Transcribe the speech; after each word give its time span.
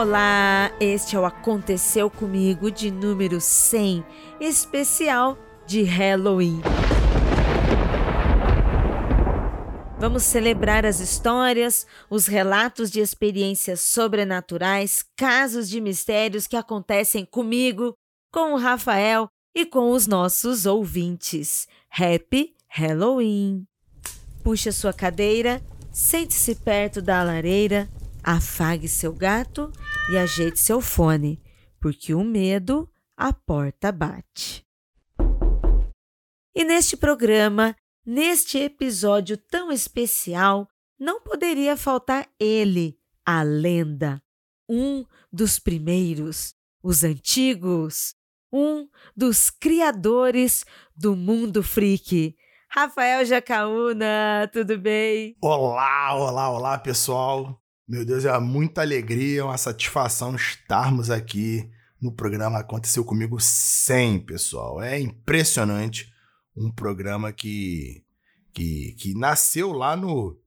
Olá, 0.00 0.70
este 0.78 1.16
é 1.16 1.18
o 1.18 1.24
Aconteceu 1.24 2.08
Comigo 2.08 2.70
de 2.70 2.88
número 2.88 3.40
100, 3.40 4.04
especial 4.40 5.36
de 5.66 5.82
Halloween. 5.82 6.60
Vamos 9.98 10.22
celebrar 10.22 10.86
as 10.86 11.00
histórias, 11.00 11.84
os 12.08 12.28
relatos 12.28 12.92
de 12.92 13.00
experiências 13.00 13.80
sobrenaturais, 13.80 15.04
casos 15.16 15.68
de 15.68 15.80
mistérios 15.80 16.46
que 16.46 16.56
acontecem 16.56 17.24
comigo, 17.24 17.92
com 18.32 18.52
o 18.52 18.56
Rafael 18.56 19.26
e 19.52 19.66
com 19.66 19.90
os 19.90 20.06
nossos 20.06 20.64
ouvintes. 20.64 21.66
Happy 21.90 22.54
Halloween! 22.68 23.66
Puxe 24.44 24.70
sua 24.70 24.92
cadeira, 24.92 25.60
sente-se 25.90 26.54
perto 26.54 27.02
da 27.02 27.20
lareira 27.24 27.88
Afague 28.22 28.88
seu 28.88 29.10
gato 29.10 29.72
e 30.10 30.16
ajeite 30.16 30.58
seu 30.58 30.80
fone, 30.80 31.42
porque 31.78 32.14
o 32.14 32.24
medo 32.24 32.90
a 33.16 33.32
porta 33.32 33.92
bate. 33.92 34.66
E 36.54 36.64
neste 36.64 36.96
programa, 36.96 37.76
neste 38.04 38.58
episódio 38.58 39.36
tão 39.36 39.70
especial, 39.70 40.66
não 40.98 41.20
poderia 41.20 41.76
faltar 41.76 42.26
ele, 42.40 42.98
a 43.24 43.42
lenda, 43.42 44.22
um 44.68 45.04
dos 45.30 45.58
primeiros, 45.58 46.54
os 46.82 47.04
antigos, 47.04 48.14
um 48.50 48.88
dos 49.14 49.50
criadores 49.50 50.64
do 50.96 51.14
mundo 51.14 51.62
freak. 51.62 52.34
Rafael 52.70 53.24
Jacaúna, 53.24 54.48
tudo 54.52 54.78
bem? 54.78 55.36
Olá, 55.42 56.14
olá, 56.14 56.50
olá, 56.50 56.78
pessoal. 56.78 57.60
Meu 57.88 58.04
Deus, 58.04 58.26
é 58.26 58.38
muita 58.38 58.82
alegria, 58.82 59.46
uma 59.46 59.56
satisfação 59.56 60.36
estarmos 60.36 61.08
aqui 61.08 61.70
no 61.98 62.12
programa 62.12 62.58
Aconteceu 62.58 63.02
Comigo 63.02 63.40
100, 63.40 64.26
pessoal. 64.26 64.82
É 64.82 65.00
impressionante 65.00 66.12
um 66.54 66.70
programa 66.70 67.32
que, 67.32 68.04
que, 68.52 68.94
que 68.98 69.14
nasceu 69.14 69.72
lá 69.72 69.96
no, 69.96 70.38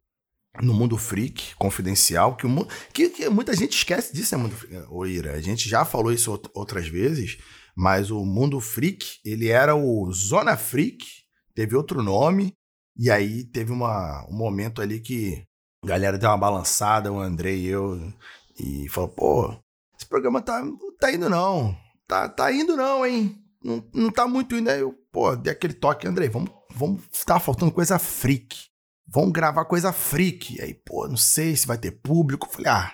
no 0.62 0.72
Mundo 0.72 1.00
Freak 1.00 1.56
Confidencial, 1.56 2.36
que, 2.36 2.46
o, 2.46 2.68
que, 2.94 3.10
que 3.10 3.28
muita 3.28 3.56
gente 3.56 3.76
esquece 3.76 4.14
disso, 4.14 4.38
né, 4.38 4.44
Mundo 4.44 4.56
Ô, 4.92 5.08
Ira? 5.08 5.34
A 5.34 5.42
gente 5.42 5.68
já 5.68 5.84
falou 5.84 6.14
isso 6.14 6.40
outras 6.54 6.88
vezes, 6.88 7.40
mas 7.76 8.12
o 8.12 8.24
Mundo 8.24 8.60
Freak, 8.60 9.18
ele 9.26 9.48
era 9.48 9.76
o 9.76 10.14
Zona 10.14 10.56
Freak, 10.56 11.08
teve 11.56 11.76
outro 11.76 12.04
nome, 12.04 12.56
e 12.96 13.10
aí 13.10 13.44
teve 13.46 13.72
uma, 13.72 14.28
um 14.30 14.38
momento 14.38 14.80
ali 14.80 15.00
que 15.00 15.44
a 15.84 15.88
galera 15.88 16.18
deu 16.18 16.30
uma 16.30 16.38
balançada, 16.38 17.12
o 17.12 17.20
André 17.20 17.56
e 17.56 17.66
eu, 17.66 18.14
e 18.60 18.88
falou, 18.90 19.10
pô, 19.10 19.56
esse 19.98 20.06
programa 20.08 20.42
tá, 20.42 20.64
tá 21.00 21.12
indo 21.12 21.30
não. 21.30 21.76
Tá, 22.08 22.30
tá 22.30 22.52
indo 22.52 22.76
não, 22.78 23.06
hein? 23.06 23.36
Não, 23.64 23.84
não 23.94 24.12
tá 24.12 24.28
muito 24.28 24.56
indo. 24.56 24.70
Aí 24.70 24.80
eu, 24.80 24.94
pô, 25.12 25.36
dei 25.36 25.54
aquele 25.54 25.74
toque, 25.74 26.08
Andrei, 26.08 26.30
vamos, 26.30 26.52
vamos, 26.70 27.04
tá 27.26 27.40
faltando 27.40 27.72
coisa 27.72 27.98
freak. 27.98 28.70
Vamos 29.08 29.32
gravar 29.32 29.66
coisa 29.66 29.92
freak. 29.92 30.62
Aí, 30.62 30.74
pô, 30.74 31.08
não 31.08 31.18
sei 31.18 31.56
se 31.56 31.68
vai 31.68 31.78
ter 31.78 31.92
público. 31.92 32.50
falei, 32.50 32.72
ah, 32.72 32.92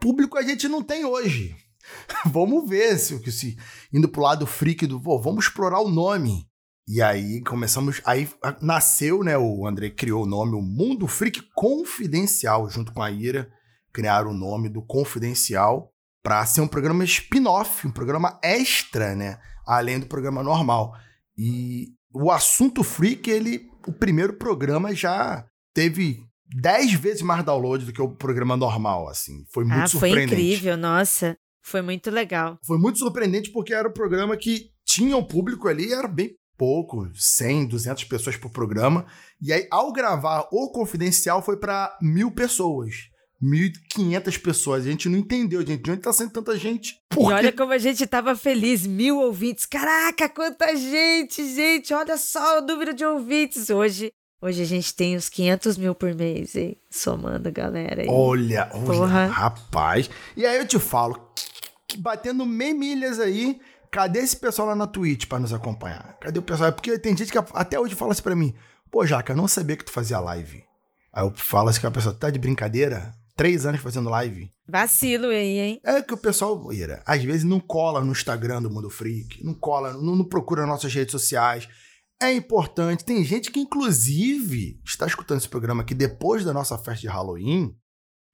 público 0.00 0.38
a 0.38 0.42
gente 0.42 0.68
não 0.68 0.82
tem 0.82 1.04
hoje. 1.04 1.56
vamos 2.26 2.68
ver 2.68 2.98
se, 2.98 3.18
se 3.32 3.56
indo 3.92 4.08
pro 4.08 4.22
lado 4.22 4.46
freak 4.46 4.86
do, 4.86 5.00
pô, 5.00 5.18
vamos 5.18 5.46
explorar 5.46 5.80
o 5.80 5.90
nome. 5.90 6.49
E 6.88 7.00
aí 7.00 7.42
começamos. 7.42 8.00
Aí 8.04 8.28
nasceu, 8.60 9.22
né? 9.22 9.38
O 9.38 9.66
André 9.66 9.90
criou 9.90 10.24
o 10.24 10.26
nome, 10.26 10.54
o 10.54 10.62
Mundo 10.62 11.06
Freak 11.06 11.42
Confidencial, 11.54 12.68
junto 12.68 12.92
com 12.92 13.02
a 13.02 13.10
Ira. 13.10 13.50
Criaram 13.92 14.30
o 14.30 14.34
nome 14.34 14.68
do 14.68 14.82
Confidencial 14.82 15.92
para 16.22 16.44
ser 16.46 16.60
um 16.60 16.68
programa 16.68 17.04
spin-off, 17.04 17.86
um 17.86 17.92
programa 17.92 18.38
extra, 18.42 19.14
né? 19.14 19.38
Além 19.66 19.98
do 19.98 20.06
programa 20.06 20.42
normal. 20.42 20.94
E 21.36 21.88
o 22.12 22.30
assunto 22.30 22.82
freak, 22.82 23.30
ele. 23.30 23.68
O 23.86 23.92
primeiro 23.92 24.34
programa 24.34 24.94
já 24.94 25.46
teve 25.72 26.22
dez 26.60 26.92
vezes 26.92 27.22
mais 27.22 27.44
download 27.44 27.86
do 27.86 27.92
que 27.92 28.02
o 28.02 28.14
programa 28.14 28.56
normal, 28.56 29.08
assim. 29.08 29.44
Foi 29.52 29.64
muito 29.64 29.82
ah, 29.82 29.86
surpreendente. 29.86 30.28
Foi 30.28 30.38
incrível, 30.38 30.76
nossa. 30.76 31.36
Foi 31.62 31.82
muito 31.82 32.10
legal. 32.10 32.58
Foi 32.64 32.78
muito 32.78 32.98
surpreendente 32.98 33.50
porque 33.50 33.72
era 33.72 33.88
um 33.88 33.92
programa 33.92 34.36
que 34.36 34.70
tinha 34.84 35.16
um 35.16 35.24
público 35.24 35.68
ali, 35.68 35.92
era 35.92 36.08
bem 36.08 36.34
pouco, 36.60 37.08
100, 37.14 37.68
200 37.68 38.04
pessoas 38.04 38.36
por 38.36 38.50
programa. 38.50 39.06
E 39.40 39.50
aí, 39.50 39.66
ao 39.70 39.90
gravar 39.90 40.46
o 40.52 40.70
Confidencial, 40.70 41.40
foi 41.40 41.56
para 41.56 41.96
mil 42.02 42.30
pessoas. 42.30 43.08
1.500 43.42 44.38
pessoas. 44.42 44.84
A 44.84 44.90
gente 44.90 45.08
não 45.08 45.18
entendeu, 45.18 45.66
gente. 45.66 45.82
De 45.82 45.90
onde 45.90 46.02
tá 46.02 46.12
sendo 46.12 46.30
tanta 46.30 46.58
gente? 46.58 46.98
Por 47.08 47.32
e 47.32 47.34
olha 47.34 47.50
como 47.50 47.72
a 47.72 47.78
gente 47.78 48.06
tava 48.06 48.36
feliz. 48.36 48.86
Mil 48.86 49.20
ouvintes. 49.20 49.64
Caraca, 49.64 50.28
quanta 50.28 50.76
gente, 50.76 51.42
gente. 51.54 51.94
Olha 51.94 52.18
só 52.18 52.58
o 52.58 52.66
número 52.66 52.92
de 52.92 53.06
ouvintes. 53.06 53.70
Hoje, 53.70 54.12
hoje 54.42 54.60
a 54.60 54.66
gente 54.66 54.94
tem 54.94 55.16
os 55.16 55.30
500 55.30 55.78
mil 55.78 55.94
por 55.94 56.14
mês, 56.14 56.54
hein? 56.54 56.76
Somando, 56.90 57.50
galera. 57.50 58.02
Aí. 58.02 58.08
Olha, 58.10 58.70
olha, 58.74 59.06
rapaz. 59.06 60.10
E 60.36 60.44
aí 60.44 60.58
eu 60.58 60.66
te 60.66 60.78
falo, 60.78 61.18
batendo 61.96 62.44
meio 62.44 62.76
milhas 62.76 63.18
aí, 63.18 63.58
cadê 63.90 64.20
esse 64.20 64.36
pessoal 64.36 64.68
lá 64.68 64.76
na 64.76 64.86
Twitch 64.86 65.26
para 65.26 65.40
nos 65.40 65.52
acompanhar? 65.52 66.16
Cadê 66.20 66.38
o 66.38 66.42
pessoal? 66.42 66.72
Porque 66.72 66.98
tem 66.98 67.16
gente 67.16 67.32
que 67.32 67.38
até 67.38 67.78
hoje 67.78 67.94
fala 67.94 68.12
assim 68.12 68.22
pra 68.22 68.36
mim, 68.36 68.54
pô, 68.90 69.06
Jaca, 69.06 69.32
eu 69.32 69.36
não 69.36 69.48
sabia 69.48 69.76
que 69.76 69.84
tu 69.84 69.92
fazia 69.92 70.20
live. 70.20 70.64
Aí 71.12 71.24
eu 71.24 71.32
falo 71.36 71.68
assim 71.68 71.80
que 71.80 71.86
a 71.86 71.90
pessoa 71.90 72.14
tá 72.14 72.30
de 72.30 72.38
brincadeira? 72.38 73.12
Três 73.36 73.64
anos 73.64 73.80
fazendo 73.80 74.10
live. 74.10 74.52
Vacilo 74.68 75.26
aí, 75.26 75.58
hein? 75.58 75.80
É 75.82 76.02
que 76.02 76.12
o 76.12 76.18
pessoal, 76.18 76.72
Ira, 76.72 77.02
às 77.06 77.22
vezes 77.24 77.42
não 77.42 77.58
cola 77.58 78.04
no 78.04 78.12
Instagram 78.12 78.62
do 78.62 78.70
Mundo 78.70 78.90
Freak, 78.90 79.42
não 79.42 79.54
cola, 79.54 79.94
não, 79.94 80.14
não 80.14 80.24
procura 80.24 80.66
nossas 80.66 80.92
redes 80.92 81.12
sociais. 81.12 81.66
É 82.22 82.32
importante. 82.32 83.04
Tem 83.04 83.24
gente 83.24 83.50
que, 83.50 83.60
inclusive, 83.60 84.78
está 84.84 85.06
escutando 85.06 85.38
esse 85.38 85.48
programa 85.48 85.82
aqui 85.82 85.94
depois 85.94 86.44
da 86.44 86.52
nossa 86.52 86.76
festa 86.76 87.00
de 87.00 87.08
Halloween, 87.08 87.74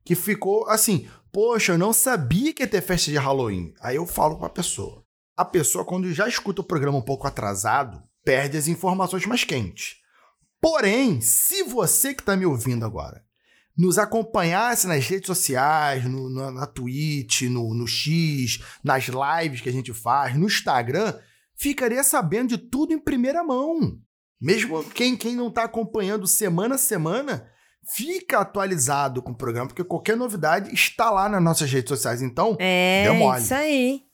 que 0.05 0.17
ficou 0.17 0.67
assim, 0.69 1.09
poxa, 1.33 1.73
eu 1.73 1.79
não 1.79 1.93
sabia 1.93 2.53
que 2.53 2.65
ia 2.65 2.69
ter 2.69 2.83
festa 2.83 3.11
de 3.11 3.17
Halloween. 3.17 3.73
Aí 3.81 3.95
eu 3.95 4.07
falo 4.07 4.39
pra 4.39 4.49
pessoa, 4.49 5.05
a 5.37 5.45
pessoa, 5.45 5.85
quando 5.85 6.13
já 6.13 6.27
escuta 6.27 6.61
o 6.61 6.65
programa 6.65 6.99
um 6.99 7.03
pouco 7.03 7.27
atrasado, 7.27 8.03
perde 8.25 8.57
as 8.57 8.69
informações 8.69 9.27
mais 9.27 9.45
quentes. 9.45 9.97
Porém, 10.61 11.21
se 11.21 11.63
você 11.65 12.15
que 12.15 12.23
está 12.23 12.37
me 12.37 12.47
ouvindo 12.47 12.85
agora 12.85 13.25
nos 13.77 13.99
acompanhasse 13.99 14.87
nas 14.87 15.07
redes 15.07 15.27
sociais, 15.27 16.05
no, 16.07 16.31
na, 16.31 16.51
na 16.51 16.67
Twitch, 16.67 17.43
no, 17.43 17.75
no 17.75 17.87
X, 17.87 18.61
nas 18.83 19.05
lives 19.05 19.61
que 19.61 19.69
a 19.69 19.73
gente 19.73 19.93
faz, 19.93 20.35
no 20.35 20.47
Instagram, 20.47 21.15
ficaria 21.55 22.03
sabendo 22.03 22.57
de 22.57 22.59
tudo 22.59 22.95
em 22.95 22.99
primeira 22.99 23.45
mão. 23.45 23.99
Mesmo 24.41 24.83
quem, 24.85 25.15
quem 25.15 25.37
não 25.37 25.49
está 25.49 25.65
acompanhando 25.65 26.27
semana 26.27 26.77
a 26.77 26.79
semana, 26.79 27.51
fica 27.95 28.39
atualizado 28.41 29.23
com 29.23 29.33
o 29.33 29.37
programa, 29.37 29.69
porque 29.69 29.85
qualquer 29.85 30.17
novidade 30.17 30.73
está 30.75 31.11
lá 31.11 31.29
nas 31.29 31.43
nossas 31.43 31.71
redes 31.71 31.91
sociais. 31.91 32.23
Então, 32.23 32.57
é 32.59 33.05
deu 33.05 33.15
mole. 33.15 33.43
isso 33.43 33.55
aí. 33.55 34.06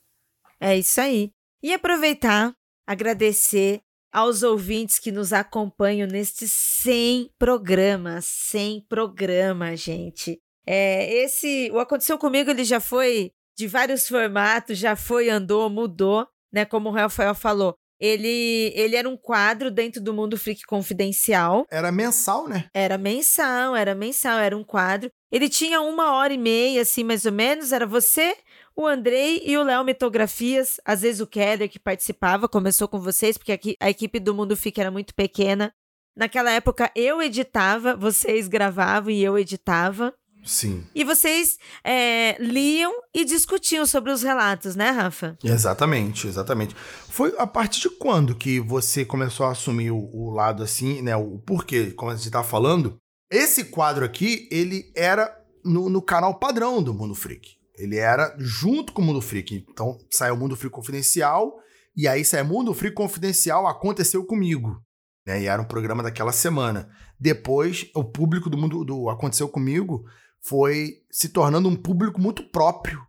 É 0.63 0.79
isso 0.79 1.01
aí. 1.01 1.31
E 1.61 1.73
aproveitar, 1.75 2.55
agradecer 2.87 3.81
aos 4.13 4.43
ouvintes 4.45 4.99
que 4.99 5.11
nos 5.11 5.33
acompanham 5.33 6.07
nestes 6.07 6.53
100 6.53 7.31
programas, 7.39 8.25
100 8.27 8.87
programas, 8.89 9.81
gente. 9.81 10.39
É, 10.65 11.13
esse, 11.25 11.69
o 11.73 11.81
aconteceu 11.81 12.17
comigo, 12.17 12.51
ele 12.51 12.63
já 12.63 12.79
foi 12.79 13.33
de 13.57 13.67
vários 13.67 14.07
formatos, 14.07 14.79
já 14.79 14.95
foi, 14.95 15.29
andou, 15.29 15.69
mudou, 15.69 16.27
né? 16.53 16.65
Como 16.65 16.91
o 16.91 16.93
Rafael 16.93 17.35
falou, 17.35 17.75
ele, 17.99 18.73
ele 18.75 18.97
era 18.97 19.09
um 19.09 19.17
quadro 19.17 19.71
dentro 19.71 20.01
do 20.01 20.13
Mundo 20.13 20.37
Freak 20.37 20.65
Confidencial. 20.67 21.67
Era 21.71 21.93
mensal, 21.93 22.49
né? 22.49 22.69
Era 22.75 22.99
mensal, 22.99 23.77
era 23.77 23.95
mensal, 23.95 24.39
era 24.39 24.57
um 24.57 24.65
quadro. 24.65 25.11
Ele 25.31 25.49
tinha 25.49 25.81
uma 25.81 26.13
hora 26.13 26.33
e 26.33 26.39
meia, 26.39 26.83
assim, 26.83 27.05
mais 27.05 27.25
ou 27.25 27.33
menos. 27.33 27.73
Era 27.73 27.87
você 27.87 28.37
o 28.77 28.87
Andrei 28.87 29.43
e 29.45 29.57
o 29.57 29.63
Léo 29.63 29.85
Mitografias, 29.85 30.81
às 30.85 31.03
vezes 31.03 31.21
o 31.21 31.27
Keller 31.27 31.69
que 31.69 31.79
participava, 31.79 32.49
começou 32.49 32.89
com 32.89 33.01
vocês, 33.01 33.37
porque 33.37 33.53
aqui, 33.53 33.77
a 33.81 33.91
equipe 33.91 34.19
do 34.19 34.35
Mundo 34.35 34.57
Fica 34.57 34.81
era 34.81 34.91
muito 34.91 35.15
pequena. 35.15 35.73
Naquela 36.17 36.51
época 36.51 36.91
eu 36.95 37.23
editava, 37.23 37.97
vocês 37.97 38.49
gravavam 38.49 39.11
e 39.11 39.23
eu 39.23 39.39
editava. 39.39 40.13
Sim. 40.45 40.85
E 40.95 41.05
vocês 41.05 41.57
é, 41.85 42.37
liam 42.41 42.93
e 43.15 43.25
discutiam 43.25 43.87
sobre 43.87 44.11
os 44.11 44.23
relatos, 44.23 44.75
né, 44.75 44.91
Rafa? 44.91 45.39
Exatamente, 45.43 46.27
exatamente. 46.27 46.75
Foi 47.09 47.33
a 47.39 47.47
partir 47.47 47.83
de 47.83 47.91
quando 47.91 48.35
que 48.35 48.59
você 48.59 49.05
começou 49.05 49.47
a 49.47 49.53
assumir 49.53 49.93
o, 49.93 50.11
o 50.13 50.31
lado 50.31 50.63
assim, 50.63 51.01
né? 51.01 51.15
O 51.15 51.39
porquê, 51.39 51.93
como 51.93 52.11
a 52.11 52.17
gente 52.17 52.31
tá 52.31 52.43
falando. 52.43 52.97
Esse 53.31 53.65
quadro 53.65 54.05
aqui, 54.05 54.49
ele 54.51 54.93
era 54.97 55.33
no, 55.65 55.89
no 55.89 56.03
canal 56.03 56.35
padrão 56.35 56.83
do 56.83 56.93
Mundo 56.93 57.15
Freak. 57.15 57.57
Ele 57.83 57.97
era 57.97 58.35
junto 58.39 58.93
com 58.93 59.03
o 59.03 59.05
Mundo 59.05 59.21
Freak. 59.21 59.67
Então 59.69 59.99
saiu 60.11 60.35
o 60.35 60.39
Mundo 60.39 60.57
Freak 60.57 60.75
Confidencial, 60.75 61.53
e 61.97 62.07
aí 62.07 62.25
saiu 62.25 62.45
Mundo 62.45 62.73
Freak 62.73 62.95
Confidencial 62.95 63.67
Aconteceu 63.67 64.25
Comigo. 64.25 64.81
Né? 65.27 65.43
E 65.43 65.47
era 65.47 65.61
um 65.61 65.67
programa 65.67 66.03
daquela 66.03 66.33
semana. 66.33 66.89
Depois, 67.19 67.91
o 67.95 68.05
público 68.05 68.49
do 68.49 68.57
Mundo 68.57 68.85
do 68.85 69.09
Aconteceu 69.09 69.49
Comigo 69.49 70.05
foi 70.41 71.03
se 71.11 71.29
tornando 71.29 71.69
um 71.69 71.77
público 71.77 72.21
muito 72.21 72.45
próprio. 72.51 73.01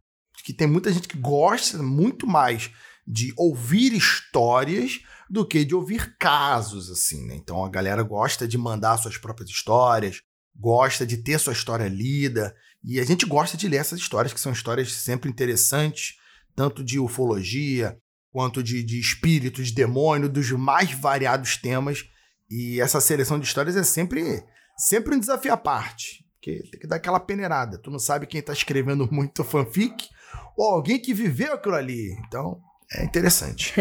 que 0.44 0.54
tem 0.54 0.68
muita 0.68 0.92
gente 0.92 1.08
que 1.08 1.18
gosta 1.18 1.82
muito 1.82 2.28
mais 2.28 2.70
de 3.08 3.34
ouvir 3.38 3.94
histórias 3.94 5.00
do 5.30 5.46
que 5.48 5.64
de 5.64 5.74
ouvir 5.74 6.18
casos, 6.18 6.90
assim, 6.90 7.26
né? 7.26 7.36
Então 7.36 7.64
a 7.64 7.70
galera 7.70 8.04
gosta 8.04 8.48
de 8.48 8.58
mandar 8.58 8.98
suas 8.98 9.18
próprias 9.18 9.50
histórias, 9.50 10.22
gosta 10.56 11.06
de 11.06 11.18
ter 11.18 11.40
sua 11.40 11.54
história 11.54 11.88
lida, 11.88 12.54
e 12.84 13.00
a 13.00 13.06
gente 13.06 13.26
gosta 13.26 13.56
de 13.56 13.68
ler 13.68 13.78
essas 13.78 14.00
histórias, 14.00 14.34
que 14.34 14.40
são 14.40 14.52
histórias 14.52 14.92
sempre 14.92 15.30
interessantes, 15.30 16.16
tanto 16.56 16.84
de 16.84 17.00
ufologia, 17.00 17.98
quanto 18.32 18.62
de, 18.62 18.84
de 18.84 19.00
espíritos, 19.00 19.68
de 19.68 19.76
demônio, 19.76 20.28
dos 20.28 20.52
mais 20.52 20.92
variados 20.92 21.56
temas. 21.56 22.04
E 22.50 22.82
essa 22.82 23.00
seleção 23.00 23.40
de 23.40 23.46
histórias 23.46 23.78
é 23.78 23.84
sempre, 23.84 24.44
sempre 24.78 25.16
um 25.16 25.20
desafio 25.20 25.54
à 25.54 25.58
parte. 25.58 26.26
Porque 26.34 26.62
tem 26.72 26.80
que 26.82 26.88
dar 26.88 26.98
aquela 26.98 27.20
peneirada. 27.20 27.78
Tu 27.78 27.90
não 27.90 28.00
sabe 28.00 28.28
quem 28.28 28.40
está 28.40 28.52
escrevendo 28.52 29.10
muito 29.10 29.44
fanfic 29.44 30.10
ou 30.58 30.72
alguém 30.72 31.00
que 31.00 31.14
viveu 31.14 31.54
aquilo 31.54 31.76
ali. 31.76 32.12
Então, 32.28 32.60
é 32.92 33.06
interessante. 33.06 33.74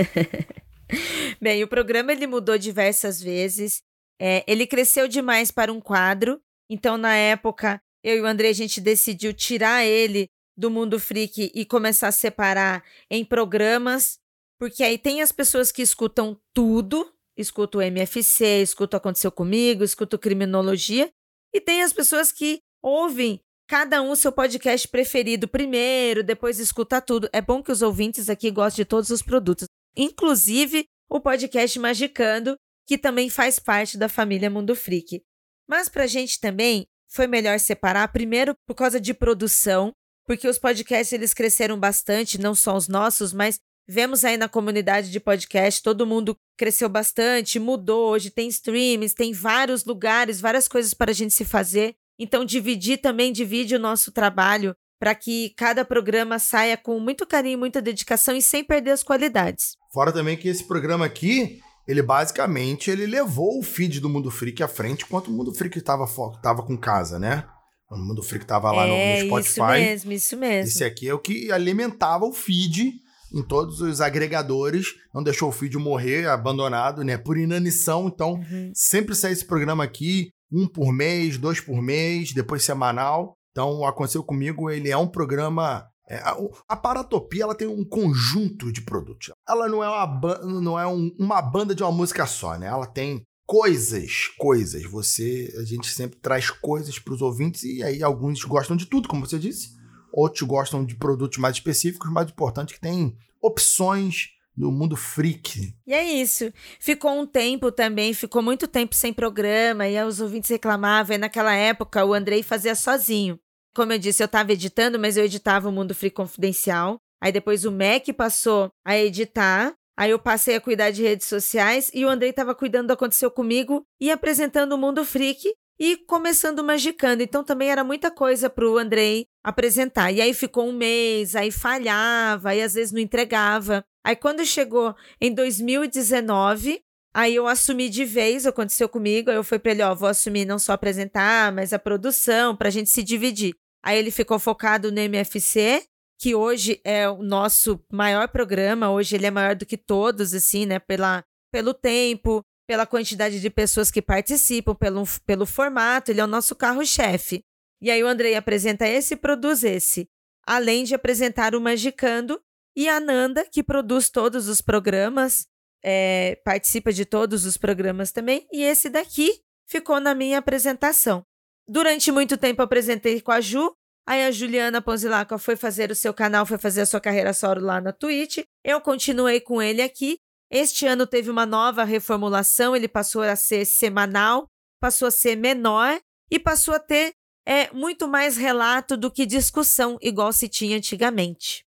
Bem, 1.41 1.65
o 1.65 1.69
programa 1.69 2.13
ele 2.13 2.27
mudou 2.27 2.57
diversas 2.57 3.21
vezes. 3.21 3.83
É, 4.21 4.45
ele 4.47 4.67
cresceu 4.67 5.09
demais 5.09 5.51
para 5.51 5.73
um 5.73 5.81
quadro. 5.81 6.41
Então, 6.71 6.97
na 6.97 7.15
época, 7.15 7.81
eu 8.03 8.17
e 8.17 8.21
o 8.21 8.27
André, 8.27 8.49
a 8.49 8.53
gente 8.53 8.81
decidiu 8.81 9.33
tirar 9.33 9.85
ele 9.85 10.29
do 10.57 10.71
mundo 10.71 10.99
freak 10.99 11.51
e 11.55 11.65
começar 11.65 12.09
a 12.09 12.13
separar 12.13 12.85
em 13.11 13.25
programas, 13.25 14.19
porque 14.59 14.83
aí 14.83 14.99
tem 14.99 15.23
as 15.23 15.33
pessoas 15.33 15.73
que 15.73 15.83
escutam 15.83 16.39
tudo, 16.55 17.11
escutam 17.37 17.81
o 17.81 17.83
MFC, 17.83 18.63
escutam 18.63 18.99
Aconteceu 18.99 19.33
Comigo, 19.33 19.83
escutam 19.83 20.19
Criminologia, 20.19 21.11
e 21.55 21.61
tem 21.61 21.83
as 21.83 21.93
pessoas 21.93 22.31
que 22.31 22.61
ouvem 22.83 23.41
cada 23.69 24.03
um 24.03 24.15
seu 24.15 24.33
podcast 24.33 24.87
preferido 24.89 25.49
primeiro, 25.49 26.23
depois 26.23 26.59
escuta 26.59 27.01
tudo. 27.01 27.29
É 27.33 27.41
bom 27.41 27.63
que 27.63 27.73
os 27.73 27.83
ouvintes 27.83 28.29
aqui 28.29 28.51
gostem 28.51 28.85
de 28.85 28.89
todos 28.89 29.11
os 29.11 29.23
produtos, 29.23 29.67
inclusive 29.97 30.85
o 31.09 31.21
podcast 31.21 31.79
Magicando, 31.79 32.57
que 32.87 32.99
também 32.99 33.31
faz 33.31 33.59
parte 33.59 33.97
da 33.97 34.09
família 34.09 34.51
Mundo 34.51 34.75
Freak. 34.75 35.23
Mas 35.69 35.89
para 35.89 36.05
a 36.05 36.07
gente 36.07 36.41
também 36.41 36.87
foi 37.13 37.27
melhor 37.27 37.59
separar, 37.61 38.09
primeiro 38.09 38.55
por 38.67 38.75
causa 38.75 39.01
de 39.01 39.13
produção, 39.13 39.93
porque 40.27 40.49
os 40.49 40.59
podcasts 40.59 41.13
eles 41.13 41.35
cresceram 41.35 41.79
bastante, 41.79 42.41
não 42.41 42.55
só 42.55 42.77
os 42.77 42.89
nossos, 42.89 43.33
mas 43.33 43.59
vemos 43.89 44.25
aí 44.25 44.37
na 44.37 44.49
comunidade 44.49 45.11
de 45.11 45.21
podcast, 45.21 45.83
todo 45.83 46.07
mundo 46.07 46.37
cresceu 46.57 46.89
bastante, 46.89 47.59
mudou, 47.59 48.11
hoje 48.11 48.31
tem 48.31 48.49
streams, 48.49 49.15
tem 49.15 49.33
vários 49.33 49.85
lugares, 49.85 50.41
várias 50.41 50.69
coisas 50.69 50.95
para 50.95 51.11
a 51.11 51.15
gente 51.15 51.35
se 51.35 51.45
fazer. 51.45 51.95
Então, 52.19 52.45
dividir 52.45 52.99
também 52.99 53.33
divide 53.33 53.75
o 53.75 53.81
nosso 53.81 54.13
trabalho 54.13 54.75
para 54.99 55.15
que 55.15 55.53
cada 55.57 55.85
programa 55.85 56.39
saia 56.39 56.77
com 56.77 57.01
muito 57.01 57.27
carinho, 57.27 57.59
muita 57.59 57.83
dedicação 57.83 58.37
e 58.37 58.43
sem 58.43 58.63
perder 58.63 58.93
as 58.93 59.03
qualidades. 59.03 59.77
Fora 59.93 60.13
também 60.13 60.37
que 60.37 60.49
esse 60.49 60.63
programa 60.63 61.05
aqui, 61.05 61.61
ele 61.87 62.03
basicamente 62.03 62.91
ele 62.91 63.07
levou 63.07 63.59
o 63.59 63.63
feed 63.63 64.01
do 64.01 64.09
Mundo 64.09 64.31
Freak 64.31 64.63
à 64.63 64.69
frente 64.69 65.05
enquanto 65.05 65.29
o 65.29 65.33
Mundo 65.33 65.53
Freak 65.53 65.79
estava 65.79 66.07
tava 66.43 66.63
com 66.63 66.77
casa, 66.77 67.19
né? 67.19 67.45
O 67.91 67.97
Mundo 67.97 68.23
Freak 68.23 68.45
estava 68.45 68.73
lá 68.73 68.87
é, 68.87 69.23
no, 69.23 69.25
no 69.25 69.27
Spotify. 69.27 69.51
Isso 69.51 69.63
mesmo, 69.63 70.13
isso 70.13 70.37
mesmo. 70.37 70.69
Esse 70.69 70.85
aqui 70.85 71.09
é 71.09 71.15
o 71.15 71.19
que 71.19 71.53
alimentava 71.53 72.25
o 72.25 72.33
feed 72.33 72.93
em 73.35 73.43
todos 73.43 73.81
os 73.81 74.01
agregadores, 74.01 74.89
não 75.15 75.23
deixou 75.23 75.49
o 75.49 75.53
feed 75.53 75.77
morrer, 75.79 76.29
abandonado, 76.29 77.03
né? 77.03 77.17
Por 77.17 77.39
inanição. 77.39 78.09
Então, 78.09 78.35
uhum. 78.35 78.71
sempre 78.75 79.15
sai 79.15 79.33
esse 79.33 79.45
programa 79.45 79.83
aqui, 79.83 80.31
um 80.51 80.69
por 80.69 80.93
mês, 80.93 81.39
dois 81.39 81.61
por 81.61 81.81
mês, 81.81 82.33
depois 82.33 82.63
semanal. 82.63 83.35
Então, 83.51 83.85
aconteceu 83.85 84.23
comigo, 84.23 84.71
ele 84.71 84.91
é 84.91 84.97
um 84.97 85.07
programa. 85.07 85.87
É, 86.13 86.19
a, 86.19 86.37
a 86.69 86.77
Paratopia 86.77 87.45
ela 87.45 87.55
tem 87.55 87.67
um 87.67 87.83
conjunto 87.83 88.71
de 88.71 88.83
produtos. 88.83 89.31
Ela 89.49 89.67
não 89.67 89.83
é 89.83 89.89
uma, 89.89 90.39
não 90.45 90.79
é 90.79 90.87
um, 90.87 91.11
uma 91.19 91.41
banda 91.41 91.75
de 91.75 91.83
uma 91.83 91.91
música 91.91 92.27
só, 92.27 92.59
né? 92.59 92.67
Ela 92.67 92.87
tem 92.87 93.23
coisas, 93.47 94.29
coisas. 94.39 94.83
Você, 94.85 95.51
a 95.59 95.65
gente 95.65 95.91
sempre 95.91 96.19
traz 96.21 96.51
coisas 96.51 96.99
para 96.99 97.15
os 97.15 97.23
ouvintes 97.23 97.63
e 97.63 97.83
aí 97.83 98.03
alguns 98.03 98.45
gostam 98.45 98.77
de 98.77 98.85
tudo, 98.85 99.09
como 99.09 99.27
você 99.27 99.39
disse. 99.39 99.71
Outros 100.13 100.43
gostam 100.43 100.85
de 100.85 100.95
produtos 100.97 101.39
mais 101.39 101.57
específicos, 101.57 102.13
mas 102.13 102.29
o 102.29 102.33
importante 102.33 102.75
que 102.75 102.81
tem 102.81 103.17
opções 103.41 104.33
no 104.55 104.71
mundo 104.71 104.97
freak. 104.97 105.75
E 105.87 105.95
é 105.95 106.05
isso. 106.05 106.53
Ficou 106.79 107.19
um 107.19 107.27
tempo 107.27 107.73
também, 107.73 108.13
ficou 108.13 108.43
muito 108.43 108.69
tempo 108.69 108.95
sem 108.95 109.15
programa, 109.15 109.89
e 109.89 110.03
os 110.05 110.21
ouvintes 110.21 110.51
reclamavam. 110.51 111.17
E 111.17 111.19
naquela 111.19 111.55
época 111.55 112.05
o 112.05 112.13
Andrei 112.13 112.43
fazia 112.43 112.75
sozinho. 112.75 113.41
Como 113.75 113.93
eu 113.93 113.99
disse, 113.99 114.23
eu 114.23 114.27
estava 114.27 114.53
editando, 114.53 114.99
mas 114.99 115.17
eu 115.17 115.25
editava 115.25 115.69
o 115.69 115.73
Mundo 115.73 115.95
Freak 115.95 116.15
Confidencial. 116.17 116.99
Aí 117.23 117.33
depois 117.33 117.65
o 117.65 117.73
Mac 117.73 118.07
passou 118.17 118.71
a 118.85 118.97
editar. 118.97 119.73
Aí 119.97 120.11
eu 120.11 120.19
passei 120.19 120.57
a 120.57 120.61
cuidar 120.61 120.91
de 120.91 121.03
redes 121.03 121.27
sociais 121.27 121.91
e 121.95 122.05
o 122.05 122.09
Andrei 122.09 122.31
estava 122.31 122.55
cuidando 122.55 122.89
do 122.89 122.93
Aconteceu 122.95 123.31
Comigo 123.31 123.85
e 124.01 124.11
apresentando 124.11 124.73
o 124.73 124.79
Mundo 124.79 125.05
Freak 125.05 125.55
e 125.79 125.97
começando 125.97 126.65
Magicando. 126.65 127.23
Então 127.23 127.45
também 127.45 127.71
era 127.71 127.85
muita 127.85 128.11
coisa 128.11 128.49
para 128.49 128.69
o 128.69 128.79
Andrei 128.79 129.27
apresentar. 129.45 130.11
E 130.13 130.21
aí 130.21 130.35
ficou 130.35 130.69
um 130.69 130.73
mês, 130.73 131.35
aí 131.35 131.51
falhava, 131.51 132.51
aí 132.51 132.63
às 132.63 132.75
vezes 132.75 132.93
não 132.93 133.01
entregava. 133.01 133.85
Aí 134.05 134.17
quando 134.17 134.45
chegou 134.45 134.95
em 135.21 135.33
2019, 135.33 136.81
aí 137.15 137.35
eu 137.35 137.47
assumi 137.47 137.89
de 137.89 138.05
vez, 138.05 138.47
aconteceu 138.47 138.89
comigo, 138.89 139.31
aí 139.31 139.37
eu 139.37 139.45
fui 139.45 139.59
para 139.59 139.73
ele, 139.73 139.83
ó, 139.83 139.95
vou 139.95 140.09
assumir 140.09 140.45
não 140.45 140.59
só 140.59 140.73
apresentar, 140.73 141.53
mas 141.53 141.73
a 141.73 141.79
produção, 141.79 142.57
para 142.57 142.69
a 142.69 142.71
gente 142.71 142.91
se 142.91 143.03
dividir. 143.03 143.55
Aí 143.85 143.99
ele 143.99 144.11
ficou 144.11 144.39
focado 144.39 144.93
no 144.93 145.01
MFC, 145.01 145.83
que 146.19 146.35
hoje 146.35 146.81
é 146.85 147.09
o 147.09 147.23
nosso 147.23 147.85
maior 147.93 148.29
programa, 148.29 148.91
hoje 148.91 149.17
ele 149.17 149.27
é 149.27 149.31
maior 149.31 149.57
do 149.57 149.67
que 149.67 149.77
todos, 149.77 150.33
assim, 150.33 150.67
né, 150.67 150.79
pela, 150.79 151.25
pelo 151.53 151.75
tempo, 151.75 152.43
pela 152.67 152.87
quantidade 152.87 153.41
de 153.41 153.51
pessoas 153.51 153.91
que 153.91 154.01
participam, 154.01 154.75
pelo, 154.75 155.03
pelo 155.27 155.45
formato, 155.45 156.11
ele 156.11 156.21
é 156.21 156.25
o 156.25 156.29
nosso 156.29 156.55
carro-chefe. 156.55 157.43
E 157.81 157.91
aí 157.91 158.03
o 158.03 158.07
Andrei 158.07 158.37
apresenta 158.37 158.87
esse 158.87 159.15
e 159.15 159.17
produz 159.17 159.65
esse, 159.65 160.09
além 160.47 160.85
de 160.85 160.95
apresentar 160.95 161.55
o 161.55 161.61
Magicando, 161.61 162.41
e 162.77 162.89
a 162.89 162.99
Nanda, 162.99 163.45
que 163.45 163.63
produz 163.63 164.09
todos 164.09 164.49
os 164.49 164.61
programas, 164.61 165.47
é, 165.83 166.41
participa 166.45 166.93
de 166.93 167.05
todos 167.05 167.45
os 167.45 167.57
programas 167.57 168.13
também, 168.13 168.47
e 168.53 168.63
esse 168.63 168.89
daqui 168.89 169.41
ficou 169.69 170.01
na 170.01 170.15
minha 170.15 170.39
apresentação. 170.39 171.25
Durante 171.69 172.11
muito 172.13 172.37
tempo 172.37 172.63
apresentei 172.63 173.21
com 173.21 173.33
a 173.33 173.41
Ju, 173.41 173.73
aí 174.07 174.25
a 174.25 174.31
Juliana 174.31 174.83
Ponzilaca 174.83 175.39
foi 175.39 175.57
fazer 175.57 175.91
o 175.91 175.95
seu 175.95 176.13
canal, 176.13 176.45
foi 176.45 176.59
fazer 176.59 176.83
a 176.83 176.87
sua 176.87 177.01
carreira 177.01 177.33
solo 177.33 177.61
lá 177.61 177.81
na 177.81 177.93
Twitch, 177.93 178.39
eu 178.65 178.81
continuei 178.81 179.41
com 179.41 179.63
ele 179.63 179.83
aqui. 179.83 180.19
Este 180.51 180.87
ano 180.87 181.07
teve 181.07 181.31
uma 181.31 181.47
nova 181.47 181.83
reformulação, 181.83 182.77
ele 182.77 182.89
passou 182.89 183.23
a 183.23 183.35
ser 183.35 183.65
semanal, 183.65 184.47
passou 184.81 185.09
a 185.09 185.11
ser 185.11 185.35
menor 185.35 185.99
e 186.31 186.39
passou 186.39 186.75
a 186.75 186.79
ter 186.79 187.13
é, 187.47 187.73
muito 187.73 188.07
mais 188.07 188.37
relato 188.37 188.97
do 188.97 189.11
que 189.11 189.25
discussão, 189.25 189.97
igual 190.03 190.33
se 190.33 190.49
tinha 190.49 190.77
antigamente. 190.77 191.65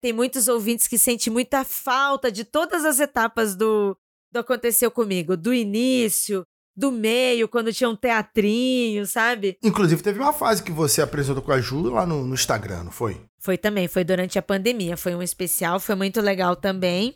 Tem 0.00 0.12
muitos 0.12 0.48
ouvintes 0.48 0.88
que 0.88 0.98
sentem 0.98 1.32
muita 1.32 1.62
falta 1.64 2.32
de 2.32 2.44
todas 2.44 2.84
as 2.84 3.00
etapas 3.00 3.54
do, 3.54 3.96
do 4.32 4.38
Aconteceu 4.38 4.90
Comigo. 4.90 5.36
Do 5.36 5.52
início, 5.52 6.42
do 6.74 6.90
meio, 6.90 7.46
quando 7.46 7.72
tinha 7.72 7.90
um 7.90 7.94
teatrinho, 7.96 9.06
sabe? 9.06 9.58
Inclusive, 9.62 10.02
teve 10.02 10.18
uma 10.18 10.32
fase 10.32 10.62
que 10.62 10.72
você 10.72 11.02
apresentou 11.02 11.42
com 11.42 11.52
a 11.52 11.60
Ju 11.60 11.90
lá 11.90 12.06
no, 12.06 12.24
no 12.24 12.34
Instagram, 12.34 12.84
não 12.84 12.92
foi? 12.92 13.20
Foi 13.38 13.58
também, 13.58 13.88
foi 13.88 14.02
durante 14.02 14.38
a 14.38 14.42
pandemia. 14.42 14.96
Foi 14.96 15.14
um 15.14 15.22
especial, 15.22 15.78
foi 15.78 15.94
muito 15.94 16.20
legal 16.22 16.56
também. 16.56 17.14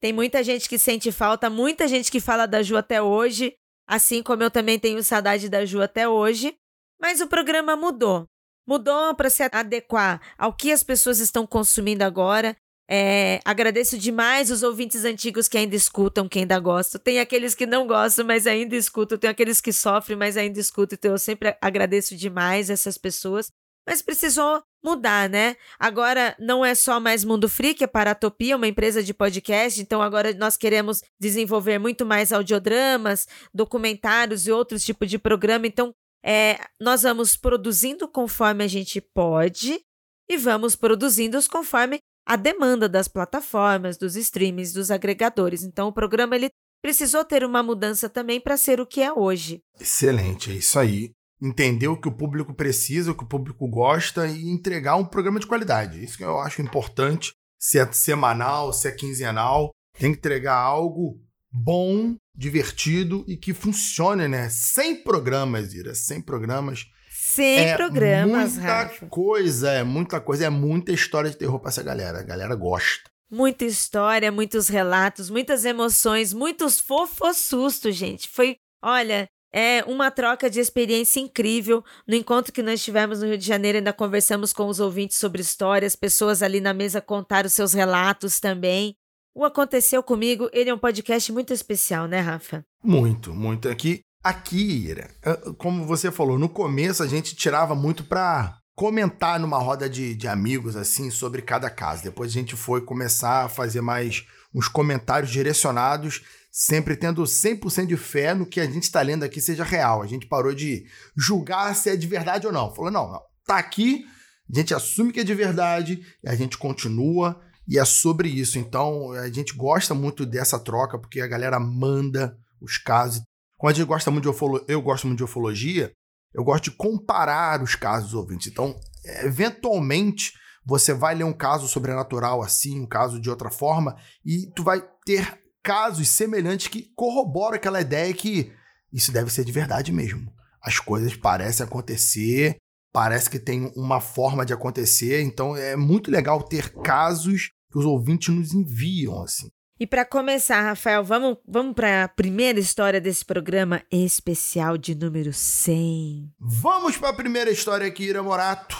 Tem 0.00 0.12
muita 0.12 0.42
gente 0.44 0.68
que 0.68 0.78
sente 0.78 1.10
falta, 1.10 1.50
muita 1.50 1.88
gente 1.88 2.10
que 2.10 2.20
fala 2.20 2.46
da 2.46 2.62
Ju 2.62 2.76
até 2.76 3.02
hoje, 3.02 3.54
assim 3.86 4.22
como 4.22 4.42
eu 4.42 4.50
também 4.50 4.78
tenho 4.78 5.02
saudade 5.02 5.48
da 5.48 5.64
Ju 5.64 5.82
até 5.82 6.08
hoje. 6.08 6.56
Mas 7.00 7.20
o 7.20 7.26
programa 7.26 7.74
mudou 7.76 8.29
mudou 8.70 9.12
para 9.16 9.28
se 9.28 9.42
adequar 9.42 10.20
ao 10.38 10.52
que 10.52 10.70
as 10.70 10.84
pessoas 10.84 11.18
estão 11.18 11.44
consumindo 11.44 12.04
agora. 12.04 12.56
É, 12.88 13.40
agradeço 13.44 13.98
demais 13.98 14.50
os 14.50 14.62
ouvintes 14.62 15.04
antigos 15.04 15.48
que 15.48 15.58
ainda 15.58 15.74
escutam, 15.74 16.28
que 16.28 16.38
ainda 16.38 16.58
gostam. 16.58 17.00
Tem 17.00 17.18
aqueles 17.18 17.54
que 17.54 17.66
não 17.66 17.86
gostam, 17.86 18.24
mas 18.24 18.46
ainda 18.46 18.76
escutam. 18.76 19.18
Tem 19.18 19.28
aqueles 19.28 19.60
que 19.60 19.72
sofrem, 19.72 20.16
mas 20.16 20.36
ainda 20.36 20.58
escutam. 20.58 20.96
Então 20.96 21.10
eu 21.10 21.18
sempre 21.18 21.56
agradeço 21.60 22.16
demais 22.16 22.70
essas 22.70 22.96
pessoas. 22.96 23.50
Mas 23.88 24.02
precisou 24.02 24.62
mudar, 24.84 25.28
né? 25.28 25.56
Agora 25.78 26.36
não 26.38 26.64
é 26.64 26.74
só 26.74 27.00
mais 27.00 27.24
Mundo 27.24 27.48
Freak, 27.48 27.82
é 27.82 27.86
Paratopia, 27.86 28.56
uma 28.56 28.68
empresa 28.68 29.02
de 29.02 29.12
podcast. 29.12 29.80
Então 29.80 30.00
agora 30.02 30.32
nós 30.34 30.56
queremos 30.56 31.02
desenvolver 31.18 31.78
muito 31.78 32.06
mais 32.06 32.32
audiodramas, 32.32 33.26
documentários 33.52 34.46
e 34.46 34.52
outros 34.52 34.84
tipos 34.84 35.08
de 35.08 35.18
programa. 35.18 35.66
Então 35.66 35.94
é, 36.24 36.58
nós 36.80 37.02
vamos 37.02 37.36
produzindo 37.36 38.06
conforme 38.08 38.64
a 38.64 38.68
gente 38.68 39.00
pode 39.00 39.80
e 40.28 40.36
vamos 40.36 40.76
produzindo 40.76 41.38
conforme 41.48 41.98
a 42.26 42.36
demanda 42.36 42.88
das 42.88 43.08
plataformas, 43.08 43.96
dos 43.96 44.14
streamings, 44.16 44.72
dos 44.72 44.90
agregadores. 44.90 45.62
Então, 45.62 45.88
o 45.88 45.92
programa 45.92 46.36
ele 46.36 46.50
precisou 46.82 47.24
ter 47.24 47.44
uma 47.44 47.62
mudança 47.62 48.08
também 48.08 48.40
para 48.40 48.56
ser 48.56 48.80
o 48.80 48.86
que 48.86 49.02
é 49.02 49.12
hoje. 49.12 49.60
Excelente, 49.80 50.50
é 50.50 50.54
isso 50.54 50.78
aí. 50.78 51.12
entender 51.42 51.88
o 51.88 51.98
que 51.98 52.08
o 52.08 52.12
público 52.12 52.52
precisa, 52.54 53.12
o 53.12 53.14
que 53.14 53.24
o 53.24 53.28
público 53.28 53.66
gosta 53.66 54.26
e 54.26 54.50
entregar 54.50 54.96
um 54.96 55.04
programa 55.04 55.40
de 55.40 55.46
qualidade. 55.46 56.04
Isso 56.04 56.18
que 56.18 56.24
eu 56.24 56.38
acho 56.38 56.60
importante, 56.60 57.32
se 57.58 57.78
é 57.78 57.92
semanal, 57.92 58.72
se 58.72 58.86
é 58.86 58.92
quinzenal, 58.92 59.70
tem 59.98 60.12
que 60.12 60.18
entregar 60.18 60.56
algo 60.56 61.18
bom, 61.50 62.16
divertido 62.34 63.24
e 63.26 63.36
que 63.36 63.52
funcione, 63.52 64.28
né? 64.28 64.48
Sem 64.48 65.02
programas, 65.02 65.74
Ira, 65.74 65.94
sem 65.94 66.20
programas. 66.20 66.86
Sem 67.10 67.58
é 67.58 67.76
programas, 67.76 68.54
muita 68.54 68.72
Rafa. 68.72 69.06
coisa, 69.06 69.70
é 69.70 69.82
muita 69.84 70.20
coisa, 70.20 70.46
é 70.46 70.50
muita 70.50 70.92
história 70.92 71.30
de 71.30 71.36
terror 71.36 71.60
pra 71.60 71.68
essa 71.68 71.82
galera. 71.82 72.18
A 72.18 72.22
galera 72.24 72.54
gosta. 72.54 73.10
Muita 73.30 73.64
história, 73.64 74.32
muitos 74.32 74.68
relatos, 74.68 75.30
muitas 75.30 75.64
emoções, 75.64 76.32
muitos 76.32 76.80
fofos 76.80 77.36
sustos, 77.36 77.94
gente. 77.94 78.28
Foi, 78.28 78.56
olha, 78.82 79.28
é 79.52 79.84
uma 79.84 80.10
troca 80.10 80.50
de 80.50 80.58
experiência 80.58 81.20
incrível. 81.20 81.84
No 82.06 82.14
encontro 82.16 82.52
que 82.52 82.62
nós 82.62 82.82
tivemos 82.82 83.20
no 83.20 83.28
Rio 83.28 83.38
de 83.38 83.46
Janeiro, 83.46 83.78
ainda 83.78 83.92
conversamos 83.92 84.52
com 84.52 84.66
os 84.66 84.80
ouvintes 84.80 85.16
sobre 85.16 85.40
histórias, 85.40 85.94
pessoas 85.94 86.42
ali 86.42 86.60
na 86.60 86.74
mesa 86.74 87.00
contaram 87.00 87.48
seus 87.48 87.72
relatos 87.72 88.40
também. 88.40 88.96
O 89.32 89.44
Aconteceu 89.44 90.02
Comigo, 90.02 90.50
ele 90.52 90.70
é 90.70 90.74
um 90.74 90.78
podcast 90.78 91.30
muito 91.32 91.52
especial, 91.52 92.08
né, 92.08 92.18
Rafa? 92.18 92.64
Muito, 92.82 93.32
muito. 93.32 93.68
Aqui, 93.68 94.00
aqui, 94.24 94.88
Ira, 94.88 95.08
ah, 95.24 95.52
como 95.56 95.86
você 95.86 96.10
falou, 96.10 96.36
no 96.36 96.48
começo 96.48 97.00
a 97.00 97.06
gente 97.06 97.36
tirava 97.36 97.74
muito 97.74 98.02
pra 98.02 98.58
comentar 98.74 99.38
numa 99.38 99.58
roda 99.58 99.88
de, 99.88 100.16
de 100.16 100.26
amigos, 100.26 100.74
assim, 100.74 101.10
sobre 101.10 101.42
cada 101.42 101.70
caso. 101.70 102.02
Depois 102.02 102.30
a 102.30 102.34
gente 102.34 102.56
foi 102.56 102.80
começar 102.80 103.44
a 103.44 103.48
fazer 103.48 103.80
mais 103.80 104.24
uns 104.52 104.66
comentários 104.66 105.30
direcionados, 105.30 106.22
sempre 106.50 106.96
tendo 106.96 107.22
100% 107.22 107.86
de 107.86 107.96
fé 107.96 108.34
no 108.34 108.46
que 108.46 108.58
a 108.58 108.66
gente 108.66 108.82
está 108.82 109.00
lendo 109.00 109.22
aqui 109.22 109.40
seja 109.40 109.62
real. 109.62 110.02
A 110.02 110.08
gente 110.08 110.26
parou 110.26 110.52
de 110.52 110.86
julgar 111.16 111.76
se 111.76 111.88
é 111.88 111.94
de 111.94 112.06
verdade 112.06 112.48
ou 112.48 112.52
não. 112.52 112.74
Falou, 112.74 112.90
não, 112.90 113.12
não, 113.12 113.20
tá 113.46 113.58
aqui, 113.58 114.04
a 114.52 114.58
gente 114.58 114.74
assume 114.74 115.12
que 115.12 115.20
é 115.20 115.24
de 115.24 115.34
verdade 115.34 116.04
e 116.24 116.28
a 116.28 116.34
gente 116.34 116.58
continua 116.58 117.40
e 117.70 117.78
é 117.78 117.84
sobre 117.84 118.28
isso. 118.28 118.58
Então, 118.58 119.12
a 119.12 119.30
gente 119.30 119.54
gosta 119.54 119.94
muito 119.94 120.26
dessa 120.26 120.58
troca, 120.58 120.98
porque 120.98 121.20
a 121.20 121.28
galera 121.28 121.60
manda 121.60 122.36
os 122.60 122.76
casos. 122.76 123.22
Como 123.56 123.70
a 123.70 123.72
gente 123.72 123.86
gosta 123.86 124.10
muito 124.10 124.24
de 124.24 124.28
ufologia, 124.28 124.66
eu 124.66 124.82
gosto 124.82 125.06
muito 125.06 125.18
de 125.18 125.24
ufologia, 125.24 125.92
eu 126.34 126.42
gosto 126.42 126.64
de 126.64 126.72
comparar 126.72 127.62
os 127.62 127.76
casos 127.76 128.12
ouvintes. 128.12 128.48
Então, 128.50 128.74
eventualmente, 129.22 130.32
você 130.66 130.92
vai 130.92 131.14
ler 131.14 131.22
um 131.22 131.32
caso 131.32 131.68
sobrenatural 131.68 132.42
assim, 132.42 132.80
um 132.80 132.88
caso 132.88 133.20
de 133.20 133.30
outra 133.30 133.50
forma, 133.50 133.96
e 134.24 134.50
tu 134.56 134.64
vai 134.64 134.82
ter 135.06 135.40
casos 135.62 136.08
semelhantes 136.08 136.66
que 136.66 136.90
corroboram 136.96 137.54
aquela 137.54 137.80
ideia 137.80 138.12
que 138.12 138.52
isso 138.92 139.12
deve 139.12 139.30
ser 139.30 139.44
de 139.44 139.52
verdade 139.52 139.92
mesmo. 139.92 140.32
As 140.60 140.80
coisas 140.80 141.14
parecem 141.16 141.64
acontecer, 141.64 142.56
parece 142.92 143.30
que 143.30 143.38
tem 143.38 143.72
uma 143.76 144.00
forma 144.00 144.44
de 144.44 144.52
acontecer, 144.52 145.22
então 145.22 145.56
é 145.56 145.76
muito 145.76 146.10
legal 146.10 146.42
ter 146.42 146.72
casos 146.82 147.50
que 147.70 147.78
os 147.78 147.84
ouvintes 147.84 148.34
nos 148.34 148.52
enviam, 148.52 149.22
assim. 149.22 149.48
E 149.78 149.86
para 149.86 150.04
começar, 150.04 150.60
Rafael, 150.60 151.02
vamos, 151.02 151.38
vamos 151.48 151.74
para 151.74 152.04
a 152.04 152.08
primeira 152.08 152.60
história 152.60 153.00
desse 153.00 153.24
programa 153.24 153.82
especial 153.90 154.76
de 154.76 154.94
número 154.94 155.32
100. 155.32 156.30
Vamos 156.38 156.98
para 156.98 157.08
a 157.08 157.14
primeira 157.14 157.50
história 157.50 157.86
aqui, 157.86 158.04
Ira 158.04 158.22
Morato. 158.22 158.76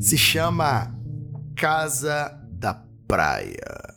Se 0.00 0.16
chama 0.16 0.98
Casa 1.54 2.30
da 2.52 2.74
Praia. 3.06 3.94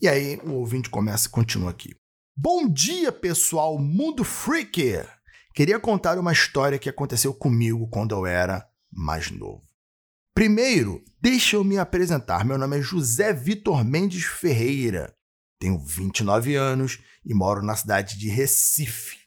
E 0.00 0.06
aí 0.06 0.38
o 0.44 0.52
ouvinte 0.52 0.88
começa 0.90 1.26
e 1.26 1.30
continua 1.30 1.70
aqui. 1.70 1.94
Bom 2.36 2.68
dia, 2.68 3.10
pessoal, 3.10 3.78
mundo 3.78 4.22
freaker! 4.22 5.13
Queria 5.54 5.78
contar 5.78 6.18
uma 6.18 6.32
história 6.32 6.78
que 6.78 6.88
aconteceu 6.88 7.32
comigo 7.32 7.88
quando 7.88 8.14
eu 8.14 8.26
era 8.26 8.68
mais 8.92 9.30
novo. 9.30 9.62
Primeiro, 10.34 11.04
deixa 11.20 11.54
eu 11.54 11.62
me 11.62 11.78
apresentar. 11.78 12.44
Meu 12.44 12.58
nome 12.58 12.78
é 12.78 12.82
José 12.82 13.32
Vitor 13.32 13.84
Mendes 13.84 14.24
Ferreira. 14.24 15.14
Tenho 15.60 15.78
29 15.78 16.56
anos 16.56 16.98
e 17.24 17.32
moro 17.32 17.62
na 17.62 17.76
cidade 17.76 18.18
de 18.18 18.28
Recife. 18.28 19.18